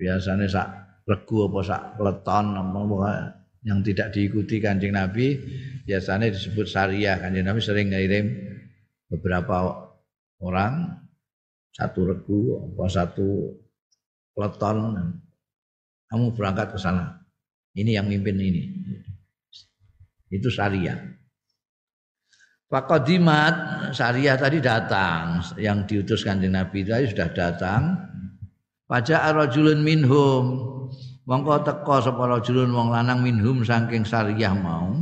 [0.00, 0.68] biasanya sak
[1.04, 5.38] regu apa sak leton apa yang tidak diikuti kanjeng Nabi
[5.86, 7.18] biasanya disebut syariah.
[7.18, 8.26] Kanjeng Nabi sering ngirim
[9.06, 9.86] beberapa
[10.42, 10.98] orang
[11.70, 13.54] satu regu apa satu
[14.34, 14.78] peleton.
[16.10, 17.22] Kamu berangkat ke sana.
[17.72, 18.68] Ini yang mimpin ini.
[20.28, 21.00] Itu syariah.
[22.68, 23.54] Fakodimat
[23.96, 25.40] syariah tadi datang.
[25.56, 27.96] Yang diutus kanjeng Nabi tadi sudah datang.
[28.90, 30.71] Pajak arajulun minhum
[31.28, 34.92] mongko teka sapa rajulun wong lanang minhum saking sariyah mau.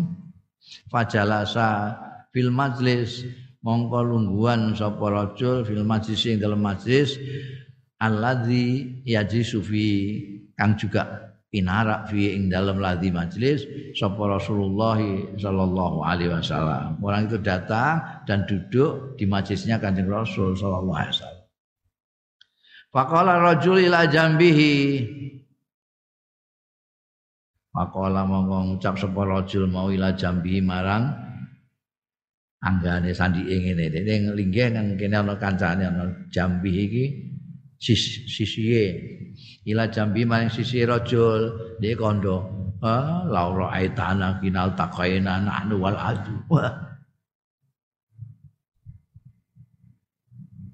[0.92, 1.96] Fajalasa
[2.34, 3.24] fil majlis.
[3.60, 7.20] Mongko lungguhan sapa rajul fil majlis ing dalam majlis.
[8.00, 9.86] Alladzi yajisu fi
[10.56, 13.66] kang juga pinarak fi ing dalam ladzi majlis
[13.98, 14.96] sapa Rasulullah
[15.36, 16.96] sallallahu alaihi wasallam.
[17.04, 21.44] Orang itu datang dan duduk di majlisnya Kanjeng Rasul sallallahu alaihi wasallam.
[22.90, 24.72] Faqala rajul ila jambihi
[27.70, 31.06] Pakola mongko ngucap sapa rajul mau ila jambi marang
[32.58, 33.86] anggane sandi ngene.
[33.94, 36.04] Dene linggih nang kene ana kancane ana
[36.34, 37.04] jambi iki
[37.78, 38.86] sis sisihe.
[39.70, 42.42] Ila jambi marang sisi rajul dia kondo
[42.82, 46.34] ah laura aitana kinal takaina nahnu wal adu.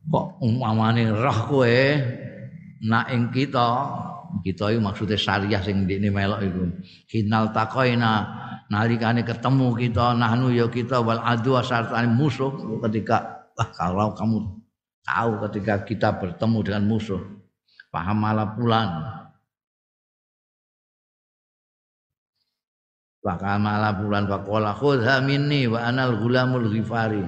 [0.06, 1.78] Kok umpamane roh kowe
[2.88, 3.68] nak ing kita
[4.42, 6.60] kita itu maksudnya syariah sing ini melok itu.
[7.08, 8.26] Kinal takoina
[8.72, 12.52] nalikane ketemu kita nahnu ya kita wal adu sartane musuh.
[12.84, 14.56] Ketika wah kalau kamu
[15.06, 17.22] tahu ketika kita bertemu dengan musuh
[17.94, 18.90] paham malah pulan
[23.26, 27.26] Pakal malah bulan pakola khudha minni wa anal gulamul ghifari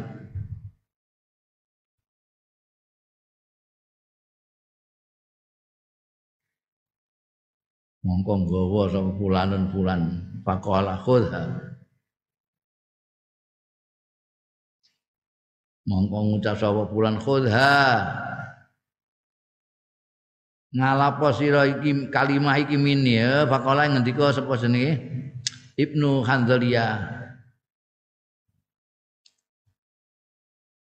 [8.09, 10.03] mongko nggawa sapa fulanun fulan
[10.41, 11.45] faqala khudha
[15.85, 17.69] mongko ngucap sapa fulan khudha
[20.73, 25.05] ngalapo sira iki kalimah iki mini ya faqala ngendika sapa jenenge?
[25.77, 26.97] Ibnu Hanzaliyah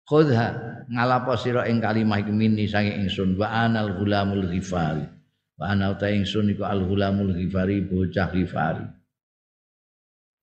[0.04, 0.44] khudha
[0.92, 5.15] ngalapo sira ing kalimah iki mini sange ingsun wa anal gulamul ghifari
[5.56, 8.84] wa ana ta ingsun iku al hulamul ghifari bocah ghifari.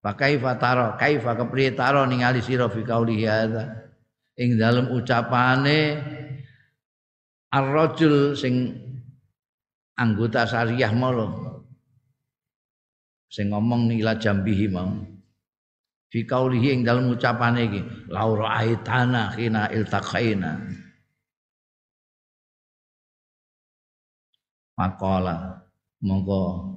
[0.03, 3.63] Pakai fataro, kaifa kepriye taro ningali sira fi hadza?
[4.35, 5.95] Ing dalem ucapane
[7.53, 8.75] ar-rajul sing
[9.95, 11.13] anggota syariah mau
[13.33, 14.93] sing ngomong nila jambihi mau.
[16.13, 17.81] Fi qaulihi ing dalem ucapane iki
[18.13, 20.61] laura aitana khina iltaqaina
[24.77, 25.65] Makola.
[26.03, 26.75] Monggo.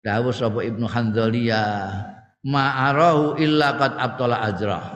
[0.00, 1.68] Dawuh sapa Ibnu Hanzaliyah
[2.44, 4.86] ma'arahu illa qad abtala ajrah.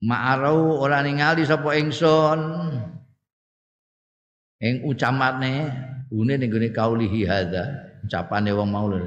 [0.00, 2.40] Ma'arau ora ningali sapa ingsun.
[4.60, 5.72] Ing ucamane
[6.12, 9.00] une ning gone kaulihi hadza ucapane wong mau lho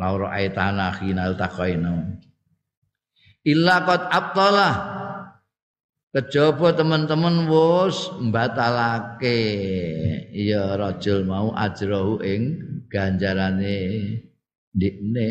[0.00, 1.92] laura aitana khinal taqaina
[3.46, 4.74] illa qad abtalah.
[6.10, 9.38] Kejaba teman-teman wis mbatalake.
[10.34, 12.42] Ya rajul mau ajrahu ing
[12.90, 13.78] ganjarane.
[14.76, 15.28] Dikne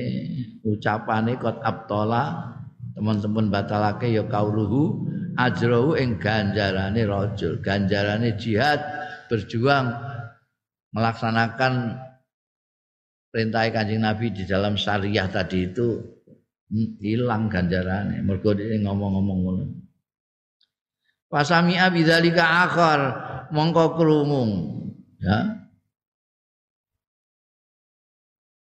[0.65, 2.53] ucapane kot abtola
[2.95, 5.11] teman-teman batalake ya kauluhu.
[5.35, 7.59] Ajrohu ing ganjarane rajul.
[7.59, 8.79] Ganjarane jihad
[9.27, 9.91] berjuang
[10.95, 11.99] melaksanakan
[13.33, 16.14] perintah kanjeng Nabi di dalam syariah tadi itu
[16.73, 18.25] hilang ganjarannya.
[18.25, 19.65] Mergo ngomong-ngomong ngono.
[21.29, 23.01] Pasami bidzalika akhar.
[23.53, 24.43] Mongko krungu
[25.21, 25.65] ya.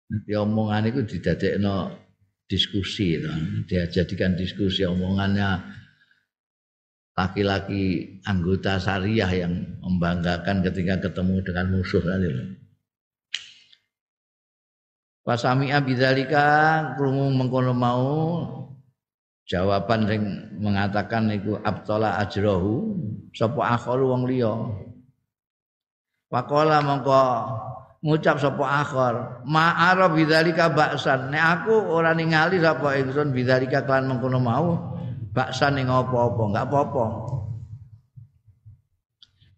[0.09, 1.93] Nanti omongan itu didadekno
[2.49, 3.29] diskusi to.
[3.69, 5.61] Dia jadikan diskusi omongannya
[7.13, 12.49] laki-laki anggota syariah yang membanggakan ketika ketemu dengan musuh tadi loh.
[15.29, 18.17] Pasami abidzalika krungu mengkono mau.
[19.45, 20.25] Jawaban yang
[20.57, 22.97] mengatakan itu abtola ajrohu
[23.37, 24.57] sapa akharu wong liya.
[26.33, 27.21] Pakola mongko
[28.01, 34.41] ngucap sapa akhir ma'ara bidzalika baksan nek aku ora ningali sapa ingsun bidzalika kelan mengkono
[34.41, 34.97] mau
[35.29, 37.05] baksan ning apa-apa enggak apa-apa.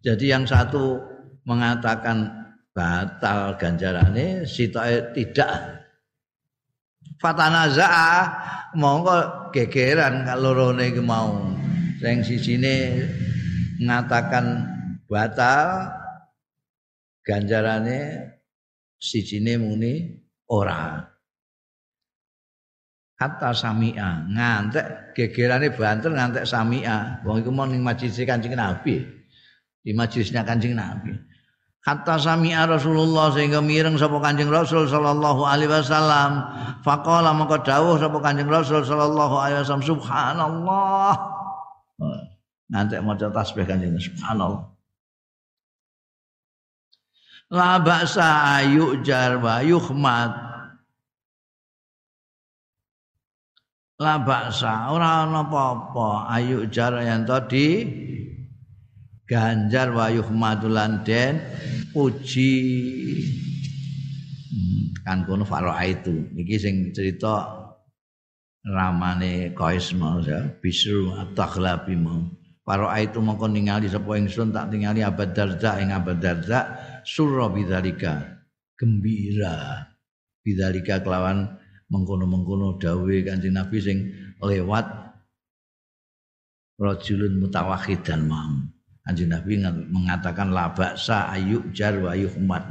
[0.04, 1.00] Jadi yang satu
[1.48, 2.41] mengatakan
[2.72, 5.84] batal ganjarane sitoke tidak.
[7.20, 7.86] Fatanaza
[8.74, 11.52] monggo gegeran kalorone iki mau.
[12.02, 13.06] Sing sijine
[13.78, 14.66] mengatakan
[15.06, 15.92] batal
[17.22, 18.26] ganjarane
[18.98, 20.18] sijine muni
[20.50, 21.06] ora.
[23.22, 27.22] Hatta samia ngantek gegerane banter ngantek samia.
[27.22, 28.98] Wong iku mau ning majelis Kanjeng Nabi.
[29.78, 31.31] Di majelisnya Kanjeng Nabi
[31.82, 36.46] hatta samia Rasulullah sehingga mireng sapa Kanjeng Rasul sallallahu alaihi wasallam.
[36.86, 41.14] Faqala maka dawuh sapa Kanjeng Rasul sallallahu alaihi wasallam subhanallah.
[42.70, 44.70] Ngantek maca tasbih Kanjeng subhanallah.
[47.52, 50.32] La ba'sa yujar wa yuhmad
[54.02, 56.32] la ba'sa ora ana apa-apa.
[56.32, 57.86] Ayu jar yang tadi
[59.26, 61.38] ganjar wa yuhmadulan den
[61.94, 62.52] puji
[64.50, 66.26] hmm, kan kono faroa itu.
[66.34, 67.62] Iki sing cerita
[68.66, 72.26] ramane Qais mau ya bisru at-taghlabi mau.
[72.62, 76.60] Faroa itu mongko ningali sapa ingsun tak ningali Abad Darda ing Abad Darda
[77.02, 78.22] surra bidzalika
[78.78, 79.90] gembira.
[80.42, 81.58] Bidzalika kelawan
[81.90, 83.98] mengkono-mengkono dawe Kanjeng Nabi sing
[84.42, 84.86] lewat
[86.78, 88.71] rajulun mutawakhidan mau
[89.02, 89.58] Kanjeng Nabi
[89.90, 92.62] mengatakan la ba'sa ayyuk jar wa yuhmad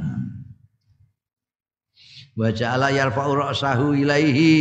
[2.32, 4.56] wa ja'ala yarfa'u ra'sahu ilaihi.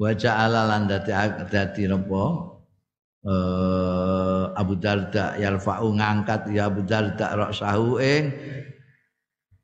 [0.00, 1.12] Wa ja'ala lan dadi
[1.52, 2.48] dadi napa?
[3.22, 8.34] Uh, Abu Darda yarfa'u ngangkat ya Abu Darda ra'sahu ing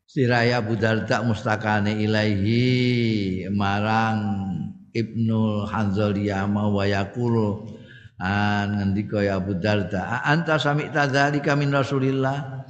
[0.06, 4.46] siraya Abu Darda mustakane ilaihi marang
[4.94, 7.77] Ibnu Hanzaliyah wa yaqulu
[8.18, 12.66] an ngendika ya Abu Darda anta sami tadzalika min Rasulillah?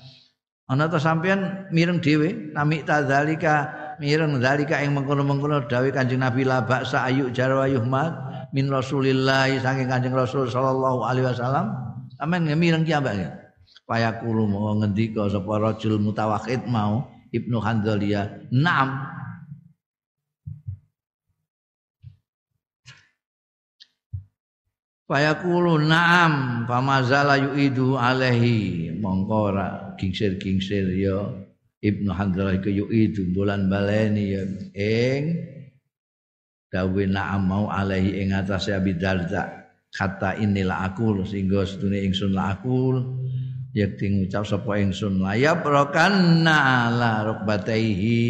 [0.68, 6.62] Ana ta sampean mireng dhewe sami tadzalika mireng zalika ing mengkono-mengkono dawuh Kanjeng Nabi la
[6.62, 8.14] baksa ayu jarwa yuhmad
[8.54, 11.72] min Rasulillah saking Kanjeng Rasul sallallahu alaihi wasallam.
[12.20, 13.32] Sampean ngemireng ki ambek
[13.88, 19.04] payakulu mau ngendika sapa rajul mutawakhid mau Ibnu Hanzaliyah naam
[25.08, 28.92] Fayaqulu na'am famazala yu'idu alaihi.
[29.00, 31.32] Mongko ora gingsir-gingsir ya.
[31.80, 34.44] Ibnu Hanzalah iku yu'idu bulan baleni ya.
[34.76, 35.22] Ing
[36.68, 39.72] dawe na'am mau alaihi ing atase Abi Darda.
[39.88, 43.00] Kata inilah aku sehingga sedune ingsun la aku
[43.72, 48.20] yakti ngucap sapa ingsun la ya prokanna la rukbataihi.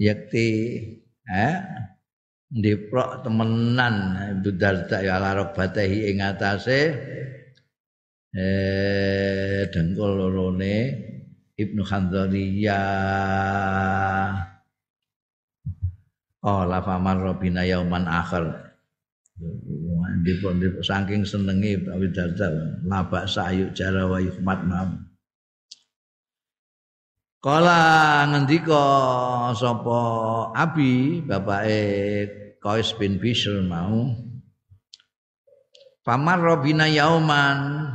[0.00, 0.48] Yakti
[1.28, 1.56] eh
[2.52, 3.96] ndiprok temenan
[4.38, 6.80] Abu Darda ya la rukbataihi ing atase
[8.36, 10.76] eh dengkul lorone
[11.56, 13.16] Ibnu Khandaliyah
[16.46, 18.46] Oh la famar robina yauman akhir.
[20.22, 25.10] Dipun dipun saking senengi Abi Darda labak sayu jara wa yuhmat mam.
[27.46, 28.82] Kala ngendika
[29.54, 30.00] sapa
[30.50, 31.78] Abi bapake
[32.58, 34.10] Qais bin Bishr mau
[36.02, 37.86] Pamar robina yauman.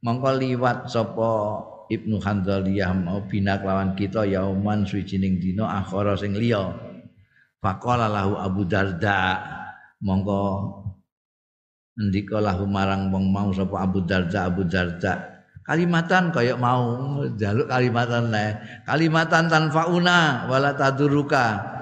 [0.00, 1.28] Mongko liwat sapa
[1.92, 6.72] Ibnu Handaliyah mau bina kelawan kita yauman suwijining dina akhara sing liya.
[7.60, 9.44] Faqala lahu Abu Darda
[10.00, 10.72] monggo
[12.00, 15.35] ndika lahu marang wong mau sapa Abu Darda Abu Darda
[15.66, 18.46] kalimatan kaya mau jaluk kalimatan le
[18.86, 21.74] kalimatan tanfauna wala taduruka.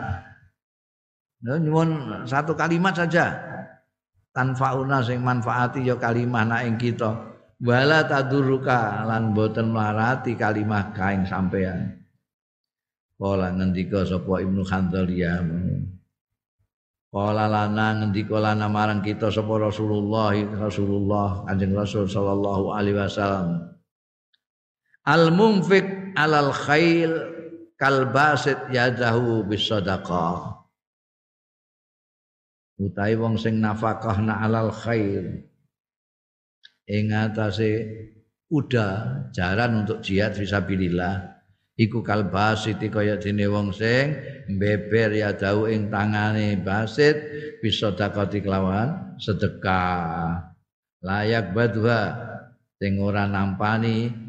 [1.44, 3.36] Nyuwun satu kalimat saja.
[4.34, 7.34] Tanfauna sing manfaati ya kalimah nak ing kita.
[7.62, 12.02] Wala taduruka lan boten marati kalimah kaing sampean
[13.14, 15.38] Kala ngendika sapa Ibnu Khandaliyah
[17.14, 23.73] Kala lana ngendika lana marang kita sapa Rasulullah Rasulullah Kanjeng Rasul sallallahu alaihi wasallam
[25.04, 27.12] Al munfik alal khail
[27.76, 30.64] kal basit yadahu bisadaqah
[32.80, 35.46] Utai wong sing nafkah na alal khair
[36.90, 37.86] ing atase
[38.50, 38.88] kuda
[39.30, 41.36] jaran untuk jihad fisabilillah.
[41.74, 44.14] Iku kal basit kaya dene wong sing
[44.58, 47.14] beber ya dau ing tangane basit
[47.60, 50.54] bisa dakati kelawan sedekah.
[51.04, 52.00] Layak badwa
[52.78, 54.23] sing ora nampani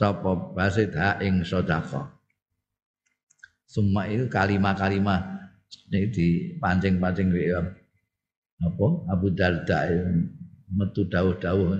[0.00, 2.08] sapa basit ha ing sedekah.
[3.68, 5.20] Semua itu kalimat-kalimat
[5.92, 7.28] ini di pancing-pancing
[8.64, 8.86] apa?
[9.12, 9.92] Abu Darda
[10.72, 11.76] metu dawuh-dawuh.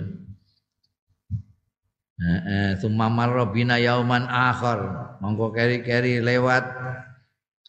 [2.77, 4.79] Sumamar bina yauman akhir.
[5.19, 6.63] Monggo keri-keri lewat.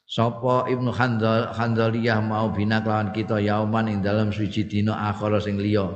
[0.05, 5.57] Sapa Ibnu Khandal Khandaliyah mau bina kelawan kita yauman ing dalam suci dina akhir sing
[5.57, 5.89] liya.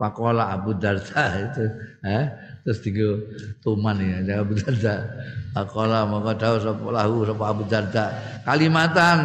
[0.00, 1.64] Pakola Abu Darda itu,
[2.02, 2.24] eh
[2.62, 3.18] terus tiga
[3.62, 5.06] tuman ya Abu Darda.
[5.52, 8.04] Pakola monggo dawuh sapa lahu sapa Abu Darda.
[8.46, 9.18] Kalimatan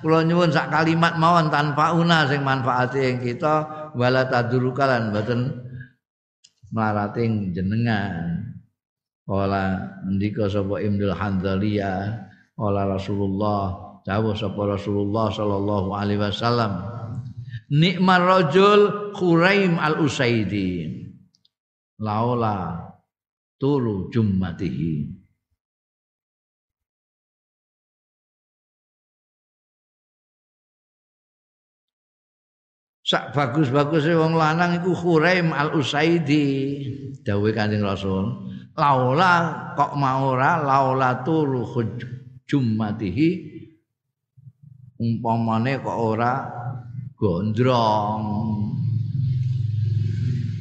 [0.00, 5.40] kula nyuwun sak kalimat mawon tanpa una sing manfaati ing kita wala tadurukalan mboten
[6.72, 8.44] mlarating jenengan
[9.28, 9.76] Kala
[10.08, 12.00] ndika sapa Ibnu Hanzaliyah
[12.56, 13.76] Kala Rasulullah
[14.08, 16.80] dawuh sapa Rasulullah sallallahu alaihi wasallam
[17.68, 20.97] Nikmar rajul Khuraim al-Usaidi
[21.98, 22.88] laula
[23.58, 25.18] tulu jummatihi.
[33.08, 36.84] Sak bagus-bagusnya wong lanang iku Khuraim Al Usaidi
[37.24, 39.34] dawuh Kanjeng Rasul laula
[39.74, 40.62] kok mau ora?
[40.62, 41.66] Laula tulu
[42.46, 43.30] jummatihi.
[44.98, 46.32] Umpamane kok ora
[47.14, 48.77] gondrong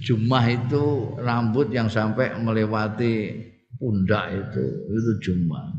[0.07, 3.35] jumah itu rambut yang sampai melewati
[3.75, 5.75] pundak itu itu jumah.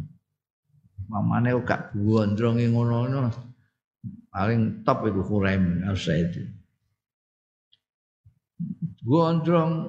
[1.08, 3.32] Mamane gak gondrongi ngono-ngono
[4.28, 6.58] paling top itu Khuraim Al Usaidi
[9.08, 9.88] gondrong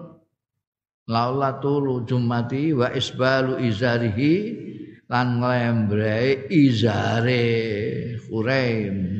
[1.11, 4.35] laula tulu jumati wa isbalu izarihi
[5.11, 7.45] lan nglembre izare
[8.23, 9.18] Khuraim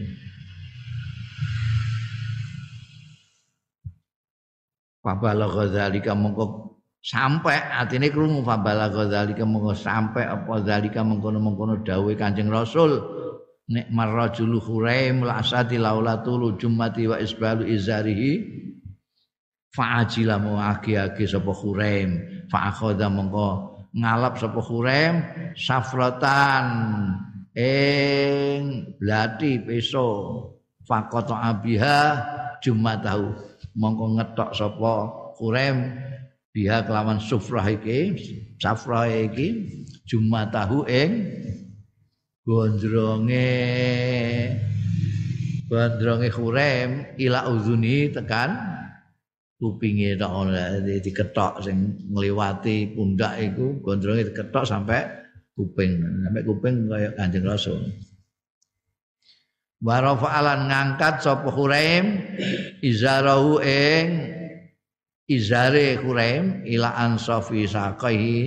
[4.99, 12.51] Fabala ghazalika mongko sampai atine krungu fabala ghazalika mongko sampai apa zalika mengkono-mengkono dawuh Kanjeng
[12.51, 12.99] Rasul.
[13.69, 18.41] Nek marrajulu Khuraim la asati laula tulu jumati wa isbalu izarihi
[19.77, 22.17] fa'ajila mau agi-agi sapa Khuraim.
[22.49, 23.47] Fa'akhadha mongko
[23.93, 25.15] ngalap sapa Khuraim
[25.53, 26.65] safratan
[27.53, 30.07] ing blati peso
[30.89, 32.01] faqata abiha
[32.65, 34.93] jumatahu mongko ngetok sapa
[35.37, 35.77] Khuraim
[36.49, 38.13] biha kelawan sufrah iki
[38.57, 39.47] safrah iki
[40.09, 41.29] jumatahu ing
[42.41, 43.49] gondronge
[45.69, 48.57] gondronge Khuraim ila uzuni tekan
[49.59, 55.03] kupinge tok ora diketok sing ngliwati pundak iku gondronge diketok sampai
[55.53, 57.83] kuping sampai kuping kaya Kanjeng Rasul
[59.79, 62.19] wa rafa'alan ngangkat sapa Huraim
[62.83, 64.07] izarahu ing
[65.29, 68.37] izare Huraim ila ansafi saqaihi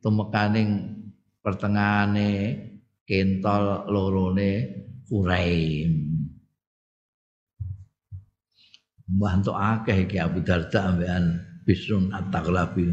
[0.00, 0.96] tumekaning
[1.44, 2.56] pertengahane
[3.04, 4.52] kentol lorone
[5.12, 6.08] Huraim
[9.08, 12.92] Mbah akeh iki Abu Darda ambekan Bisrun At-Taghlabi.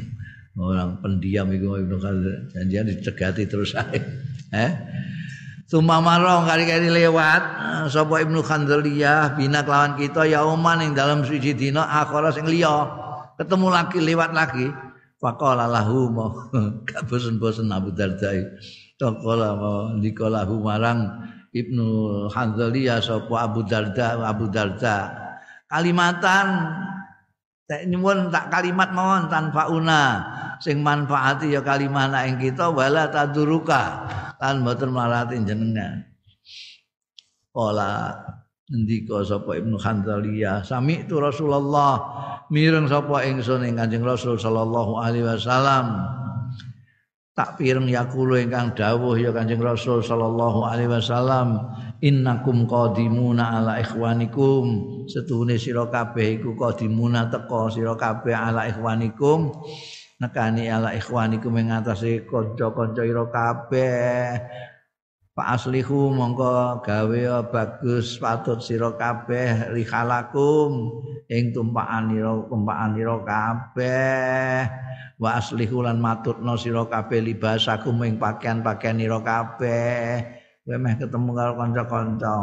[0.56, 2.00] Orang pendiam iku Ibnu
[2.52, 4.00] janjian dicegati terus ae.
[4.56, 4.72] Eh?
[5.70, 7.42] Sumamaro kali-kali lewat
[7.86, 12.90] sapa Ibnu Khandaliyah bina kelawan kita ya oman ing dalam suci dina akhara sing liya.
[13.38, 14.66] Ketemu lagi lewat lagi.
[15.22, 16.34] Faqala lahu mau
[16.90, 18.34] gak bosen-bosen Abu Darda.
[18.98, 21.06] Taqala mau dikolahu marang
[21.54, 21.86] Ibnu
[22.34, 25.14] Khandaliyah sapa Abu Darda Abu Darda
[25.70, 26.46] kalimatan
[27.70, 30.02] tak nyuwun tak kalimat mawon tanpa una
[30.58, 34.02] sing manfaati ya kalimat ing kita wala taduruka
[34.40, 36.02] lan mboten marati jenengan
[37.50, 38.16] Kala
[38.70, 41.98] Ndika sapa Ibnu Khandaliyah, sami itu Rasulullah
[42.54, 46.06] mireng sapa ingsun ing Kanjeng Rasul sallallahu alaihi wasallam.
[47.34, 51.66] Tak pireng yakulu ingkang dawuh ya Kanjeng Rasul sallallahu alaihi wasallam,
[51.98, 54.86] innakum qadimuna ala ikhwanikum.
[55.10, 59.50] Setuhune sira kabeh iku qadimuna teka sira kabeh ala ikhwanikum.
[60.20, 64.36] Nekani ala ikhwanikum ing atase kanca-kanca ira kabeh.
[65.32, 69.72] Pak aslihu mongko gawe bagus patut sira kabeh.
[69.72, 74.68] Rihalakum ing tumpakan ira tumpakan ira kabeh.
[75.16, 80.20] Wa aslihu lan matutno sira kabeh libasakum ing pakaian-pakaian ira kabeh.
[80.68, 82.36] Kowe meh ketemu karo kanca-kanca.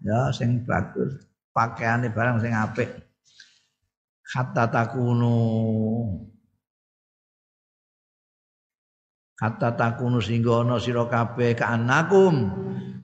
[0.00, 1.28] Ya sing bagus.
[1.52, 2.88] Pakaiane barang sing apik.
[4.32, 5.36] Hatta takunu
[9.38, 12.50] kata takunu singgo ana sira kabeh kaanakum.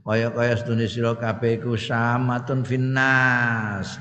[0.05, 3.97] Kaya-kaya sedune sira kabeh iku samatun finnas.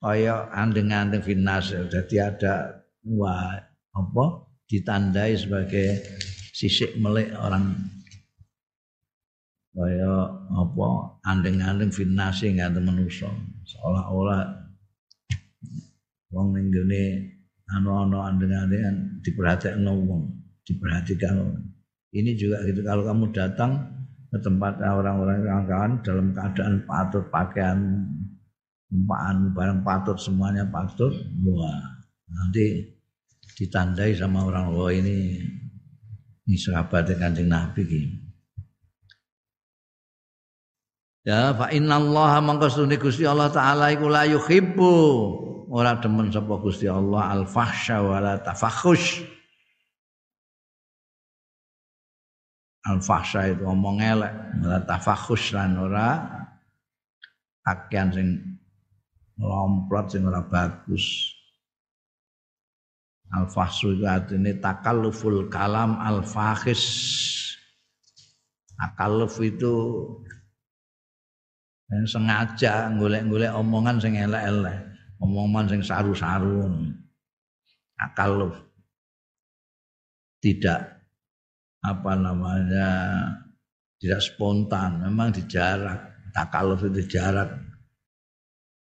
[0.00, 1.70] Kaya andeng-andeng finnas.
[1.92, 3.54] Dadi ada wah
[3.94, 4.24] apa
[4.66, 6.02] ditandai sebagai
[6.56, 7.76] sisik melik orang.
[9.76, 10.12] Kaya
[10.56, 10.86] apa
[11.28, 13.30] andeng-andeng finnas sing ngante manusa
[13.64, 14.64] seolah-olah
[16.30, 17.02] wong ning gene
[17.74, 20.30] ana-ana andeng-andeng diperhatikno wong
[20.62, 21.73] diperhatikan orang
[22.14, 23.90] ini juga gitu kalau kamu datang
[24.30, 27.78] ke tempat orang-orang kawan-kawan dalam keadaan patut pakaian
[28.94, 31.10] umpaan barang patut semuanya patut
[31.42, 31.82] wah
[32.30, 32.86] nanti
[33.58, 35.42] ditandai sama orang wah ini
[36.44, 38.24] ini sahabat kanjeng Nabi gitu.
[41.24, 42.68] Ya fa inna Allah mangka
[43.00, 44.92] Gusti Allah taala iku la yuhibbu
[45.72, 49.24] ora demen sapa Gusti Allah al fahsya wala tafakhush
[52.84, 56.20] al fahsya itu omong elek malah tafakhus lan ora
[57.64, 58.28] pakaian sing
[59.40, 61.32] lomplot sing ora bagus.
[63.34, 66.84] Al fahsu itu artinya takalluful kalam al fakhis
[68.78, 69.74] takalluf itu
[71.90, 74.76] yang sengaja golek-golek omongan sing elek-elek
[75.24, 76.68] omongan sing saru-saru.
[77.96, 78.60] Takalluf.
[80.44, 80.93] Tidak
[81.84, 82.90] apa namanya
[84.00, 87.52] tidak spontan memang dijarak takaluf itu jarak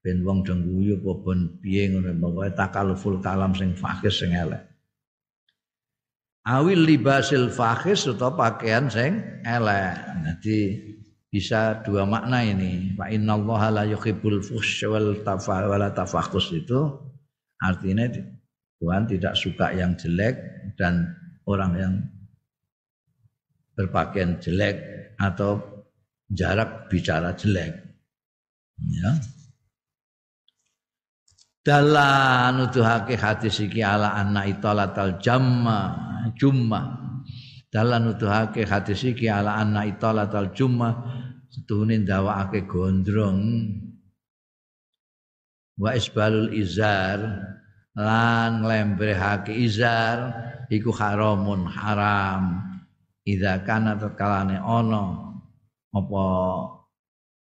[0.06, 4.62] ben wong dong guyu apa ben piye ngono pokoke takaluful kalam sing fakis sing elek.
[6.46, 9.98] Awil libasil fakis atau pakaian sing elek.
[10.22, 10.58] Jadi
[11.26, 12.94] bisa dua makna ini.
[12.94, 16.86] Fa innallaha la yuhibbul fuhsy wal tafakhus itu
[17.58, 18.06] artinya
[18.78, 20.38] Tuhan tidak suka yang jelek
[20.78, 21.18] dan
[21.50, 21.94] orang yang
[23.76, 24.80] berpakaian jelek
[25.20, 25.60] atau
[26.32, 27.76] jarak bicara jelek.
[28.80, 29.12] Ya.
[31.60, 35.92] Dalam nuduhake hadis iki ala anna italatal jamma
[36.38, 37.04] jumma.
[37.68, 40.94] Dalam nuduhake hadis iki ala anna italatal jumma
[41.50, 43.40] setuhune ndawakake gondrong
[45.76, 47.20] wa isbalul izar
[47.96, 50.36] lan nglembrehake izar
[50.68, 52.75] iku haramun haram
[53.26, 55.34] Idza kana tatkalane ana
[55.90, 56.24] apa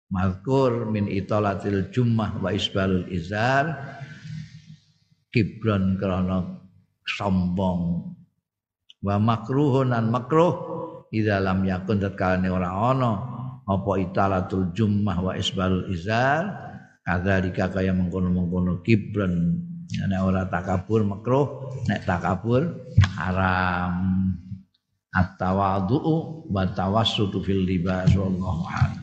[0.07, 3.75] mazkur min italatil jummah wa isbalul izar
[5.35, 6.63] kibron krana
[7.03, 8.07] sombong.
[9.03, 10.55] Wa makruhun an makruh
[11.11, 13.11] idza lam yakun tatkalane ora ana
[13.67, 16.55] apa italatul jummah wa isbalul izar
[17.03, 19.59] kadzalika kaya mengkono-mengkono kibron.
[19.91, 22.63] Nek ora takabur makruh nek takabur
[23.19, 24.33] haram
[25.15, 28.99] at-tawadhu'u wa tawassutu fil libas wallahu a'lam